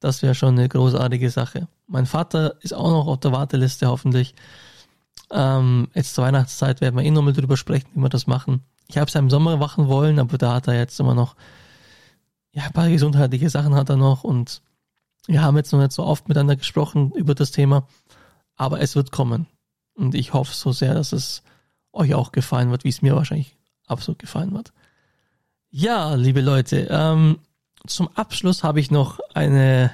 Das 0.00 0.22
wäre 0.22 0.34
schon 0.34 0.58
eine 0.58 0.68
großartige 0.68 1.30
Sache. 1.30 1.68
Mein 1.86 2.06
Vater 2.06 2.56
ist 2.60 2.74
auch 2.74 2.90
noch 2.90 3.06
auf 3.06 3.20
der 3.20 3.32
Warteliste 3.32 3.86
hoffentlich. 3.86 4.34
Ähm, 5.30 5.88
jetzt 5.94 6.14
zur 6.14 6.24
Weihnachtszeit 6.24 6.80
werden 6.80 6.96
wir 6.96 7.04
eh 7.04 7.10
nochmal 7.10 7.32
drüber 7.32 7.56
sprechen, 7.56 7.88
wie 7.94 8.00
wir 8.00 8.08
das 8.08 8.26
machen. 8.26 8.62
Ich 8.88 8.98
habe 8.98 9.06
es 9.06 9.14
ja 9.14 9.20
im 9.20 9.30
Sommer 9.30 9.56
machen 9.56 9.86
wollen, 9.86 10.18
aber 10.18 10.38
da 10.38 10.54
hat 10.54 10.66
er 10.66 10.74
jetzt 10.74 10.98
immer 10.98 11.14
noch, 11.14 11.36
ja, 12.52 12.64
ein 12.64 12.72
paar 12.72 12.88
gesundheitliche 12.88 13.48
Sachen 13.48 13.74
hat 13.74 13.88
er 13.88 13.96
noch 13.96 14.24
und 14.24 14.62
wir 15.26 15.42
haben 15.42 15.56
jetzt 15.56 15.72
noch 15.72 15.78
nicht 15.78 15.92
so 15.92 16.04
oft 16.04 16.28
miteinander 16.28 16.56
gesprochen 16.56 17.12
über 17.12 17.34
das 17.34 17.52
Thema, 17.52 17.86
aber 18.56 18.80
es 18.80 18.96
wird 18.96 19.12
kommen. 19.12 19.46
Und 19.94 20.14
ich 20.14 20.32
hoffe 20.32 20.54
so 20.54 20.72
sehr, 20.72 20.94
dass 20.94 21.12
es 21.12 21.42
euch 21.92 22.14
auch 22.14 22.32
gefallen 22.32 22.70
wird, 22.70 22.84
wie 22.84 22.88
es 22.88 23.02
mir 23.02 23.16
wahrscheinlich 23.16 23.56
absolut 23.86 24.18
gefallen 24.18 24.52
wird. 24.52 24.72
Ja, 25.70 26.14
liebe 26.14 26.40
Leute, 26.40 26.88
ähm, 26.90 27.38
zum 27.86 28.08
Abschluss 28.16 28.62
habe 28.62 28.80
ich 28.80 28.90
noch 28.90 29.20
eine, 29.34 29.92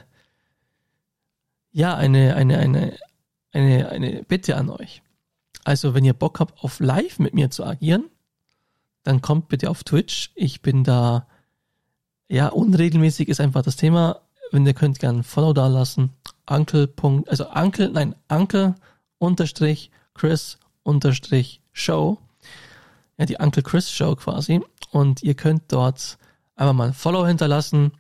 ja, 1.71 1.95
eine, 1.95 2.35
eine, 2.35 2.59
eine, 2.59 2.97
eine, 3.53 3.89
eine 3.89 4.23
Bitte 4.25 4.57
an 4.57 4.71
euch. 4.71 5.03
Also, 5.65 5.95
wenn 5.95 6.05
ihr 6.05 6.15
Bock 6.15 6.41
habt, 6.41 6.63
auf 6.63 6.81
live 6.81 7.19
mit 7.19 7.35
mir 7.35 7.51
zu 7.51 7.65
agieren, 7.65 8.05
dann 9.03 9.21
kommt 9.21 9.49
bitte 9.49 9.71
auf 9.71 9.85
Twitch. 9.85 10.33
Ich 10.35 10.63
bin 10.63 10.85
da, 10.85 11.27
ja, 12.29 12.49
unregelmäßig 12.49 13.29
ist 13.29 13.41
einfach 13.41 13.63
das 13.63 13.77
Thema. 13.77 14.21
Wenn 14.53 14.67
ihr 14.67 14.75
könnt, 14.75 14.99
gerne 14.99 15.23
Follow 15.23 15.53
da 15.53 15.67
lassen. 15.67 16.11
Uncle. 16.49 16.93
Also 17.27 17.51
Uncle, 17.51 17.91
nein, 17.91 18.15
Uncle 18.29 18.75
unterstrich 19.19 19.91
Chris 20.15 20.59
unterstrich 20.83 21.61
Show. 21.77 22.19
Ja, 23.19 23.27
die 23.27 23.37
Uncle 23.37 23.63
Chris 23.63 23.91
Show 23.91 24.17
quasi. 24.17 24.61
Und 24.91 25.23
ihr 25.23 25.35
könnt 25.35 25.65
dort 25.69 26.19
einfach 26.57 26.73
mal 26.73 26.89
ein 26.89 26.95
Follow 26.95 27.27
hinterlassen. 27.27 27.93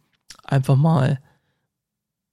Einfach 0.44 0.76
mal 0.76 1.20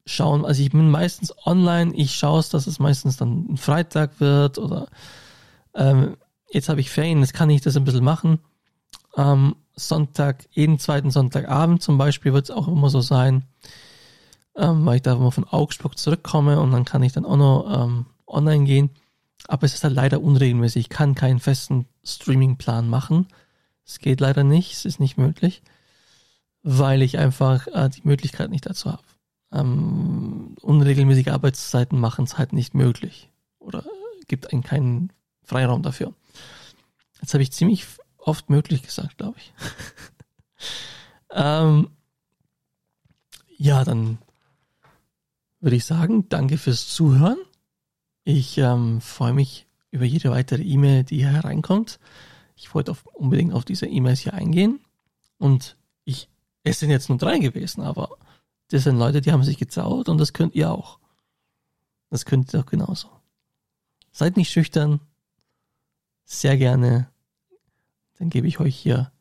schauen. 0.06 0.46
Also 0.46 0.62
ich 0.62 0.72
bin 0.72 0.90
meistens 0.90 1.34
online. 1.46 1.94
Ich 1.96 2.16
schaue 2.16 2.40
es, 2.40 2.50
dass 2.50 2.68
es 2.68 2.80
meistens 2.80 3.18
dann 3.18 3.54
ein 3.54 3.58
Freitag 3.58 4.20
wird 4.20 4.58
oder 4.58 4.88
ähm, 5.76 6.18
jetzt 6.52 6.70
habe 6.70 6.82
ich 6.82 6.90
Ferien, 6.90 7.20
jetzt 7.20 7.34
kann 7.34 7.50
ich 7.50 7.62
das 7.62 7.76
ein 7.76 7.84
bisschen 7.84 8.04
machen. 8.04 8.40
Ähm, 9.16 9.56
Sonntag, 9.76 10.46
jeden 10.52 10.78
zweiten 10.80 11.10
Sonntagabend 11.12 11.82
zum 11.82 11.98
Beispiel 11.98 12.34
wird 12.34 12.46
es 12.46 12.56
auch 12.56 12.68
immer 12.68 12.90
so 12.90 13.02
sein, 13.02 13.46
ähm, 14.56 14.86
weil 14.86 14.98
ich 14.98 15.02
da 15.02 15.14
immer 15.14 15.32
von 15.32 15.46
Augsburg 15.46 15.98
zurückkomme 15.98 16.60
und 16.60 16.72
dann 16.72 16.86
kann 16.86 17.04
ich 17.04 17.14
dann 17.14 17.26
auch 17.26 17.38
noch 17.38 17.86
ähm, 17.86 18.06
online 18.28 18.66
gehen. 18.66 18.90
Aber 19.48 19.66
es 19.66 19.74
ist 19.74 19.84
halt 19.84 19.94
leider 19.94 20.22
unregelmäßig. 20.22 20.82
Ich 20.82 20.90
kann 20.90 21.16
keinen 21.16 21.40
festen 21.40 21.86
Streamingplan 22.04 22.90
machen. 22.90 23.28
Es 23.86 24.00
geht 24.00 24.22
leider 24.22 24.44
nicht, 24.44 24.74
es 24.74 24.86
ist 24.86 25.00
nicht 25.00 25.18
möglich, 25.18 25.62
weil 26.62 27.02
ich 27.02 27.18
einfach 27.18 27.68
äh, 27.68 27.90
die 27.90 28.02
Möglichkeit 28.04 28.50
nicht 28.50 28.66
dazu 28.66 28.92
habe. 28.92 29.04
Ähm, 29.52 30.56
unregelmäßige 30.62 31.28
Arbeitszeiten 31.28 32.00
machen 32.00 32.24
es 32.24 32.38
halt 32.38 32.54
nicht 32.54 32.74
möglich. 32.74 33.30
Oder 33.60 33.84
gibt 34.28 34.52
einen 34.52 34.64
keinen 34.64 35.12
Freiraum 35.44 35.84
dafür. 35.84 36.14
Jetzt 37.22 37.34
habe 37.34 37.44
ich 37.44 37.52
ziemlich 37.52 37.86
oft 38.18 38.50
möglich 38.50 38.84
gesagt, 38.84 39.18
glaube 39.18 39.38
ich. 39.38 39.54
ähm, 41.32 41.90
ja, 43.58 43.84
dann 43.84 44.18
würde 45.60 45.76
ich 45.76 45.86
sagen, 45.86 46.28
danke 46.30 46.58
fürs 46.58 46.88
Zuhören. 46.88 47.38
Ich 48.24 48.58
ähm, 48.58 49.02
freue 49.02 49.34
mich 49.34 49.68
über 49.92 50.06
jede 50.06 50.32
weitere 50.32 50.64
E-Mail, 50.64 51.04
die 51.04 51.18
hier 51.18 51.32
hereinkommt. 51.32 52.00
Ich 52.56 52.74
wollte 52.74 52.92
auf, 52.92 53.06
unbedingt 53.08 53.54
auf 53.54 53.66
diese 53.66 53.86
E-Mails 53.86 54.20
hier 54.20 54.34
eingehen. 54.34 54.80
Und 55.38 55.78
ich, 56.06 56.30
es 56.64 56.80
sind 56.80 56.90
jetzt 56.90 57.10
nur 57.10 57.18
drei 57.18 57.40
gewesen, 57.40 57.82
aber 57.82 58.18
das 58.70 58.84
sind 58.84 58.98
Leute, 58.98 59.22
die 59.22 59.32
haben 59.32 59.44
sich 59.44 59.58
gezaut 59.58 60.10
und 60.10 60.18
das 60.18 60.34
könnt 60.34 60.56
ihr 60.56 60.72
auch. 60.72 61.00
Das 62.10 62.26
könnt 62.26 62.54
ihr 62.54 62.62
auch 62.62 62.66
genauso. 62.66 63.10
Seid 64.12 64.38
nicht 64.38 64.52
schüchtern, 64.52 65.02
sehr 66.24 66.58
gerne. 66.58 67.10
Dann 68.20 68.30
gebe 68.30 68.48
ich 68.48 68.60
euch 68.60 68.76
hier 68.76 69.12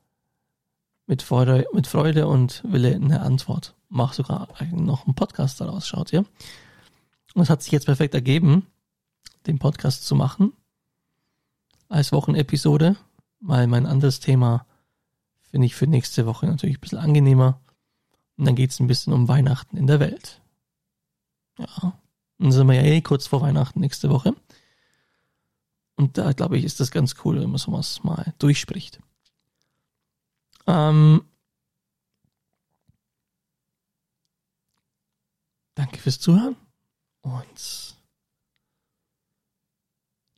mit 1.07 1.23
Freude, 1.23 1.67
mit 1.73 1.87
Freude 1.87 2.29
und 2.29 2.63
Wille 2.65 2.95
eine 2.95 3.21
Antwort. 3.21 3.75
Mach 3.89 4.13
sogar 4.13 4.49
noch 4.71 5.07
einen 5.07 5.15
Podcast 5.15 5.61
daraus, 5.61 5.89
schaut 5.89 6.13
ihr. 6.13 6.25
Und 7.35 7.43
es 7.43 7.51
hat 7.51 7.63
sich 7.63 7.73
jetzt 7.73 7.87
perfekt 7.87 8.15
ergeben, 8.15 8.67
den 9.47 9.59
Podcast 9.59 10.05
zu 10.07 10.15
machen. 10.15 10.53
Als 11.89 12.13
Wochenepisode, 12.13 12.97
weil 13.41 13.67
mein 13.67 13.87
anderes 13.87 14.21
Thema 14.21 14.67
finde 15.51 15.67
ich 15.67 15.75
für 15.75 15.87
nächste 15.87 16.27
Woche 16.27 16.47
natürlich 16.47 16.79
ein 16.79 16.81
bisschen 16.81 16.99
angenehmer. 16.99 17.61
Und 18.37 18.47
dann 18.47 18.55
geht 18.55 18.71
es 18.71 18.81
ein 18.81 18.87
bisschen 18.87 19.13
um 19.13 19.29
Weihnachten 19.29 19.77
in 19.77 19.87
der 19.87 20.01
Welt. 20.01 20.41
Ja. 21.59 21.99
Dann 22.39 22.51
sind 22.53 22.67
wir 22.67 22.75
ja 22.75 22.83
eh 22.83 23.03
kurz 23.03 23.27
vor 23.27 23.43
Weihnachten 23.43 23.81
nächste 23.81 24.11
Woche. 24.11 24.35
Und 25.97 26.19
da 26.19 26.33
glaube 26.33 26.59
ich, 26.59 26.65
ist 26.65 26.81
das 26.81 26.91
ganz 26.91 27.15
cool, 27.25 27.41
wenn 27.41 27.51
man 27.51 27.59
sowas 27.59 28.03
mal 28.03 28.35
durchspricht. 28.39 28.99
Ähm, 30.67 31.25
danke 35.75 35.99
fürs 35.99 36.19
Zuhören 36.19 36.57
und 37.21 37.97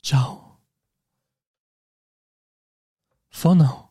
ciao. 0.05 0.59
For. 3.31 3.84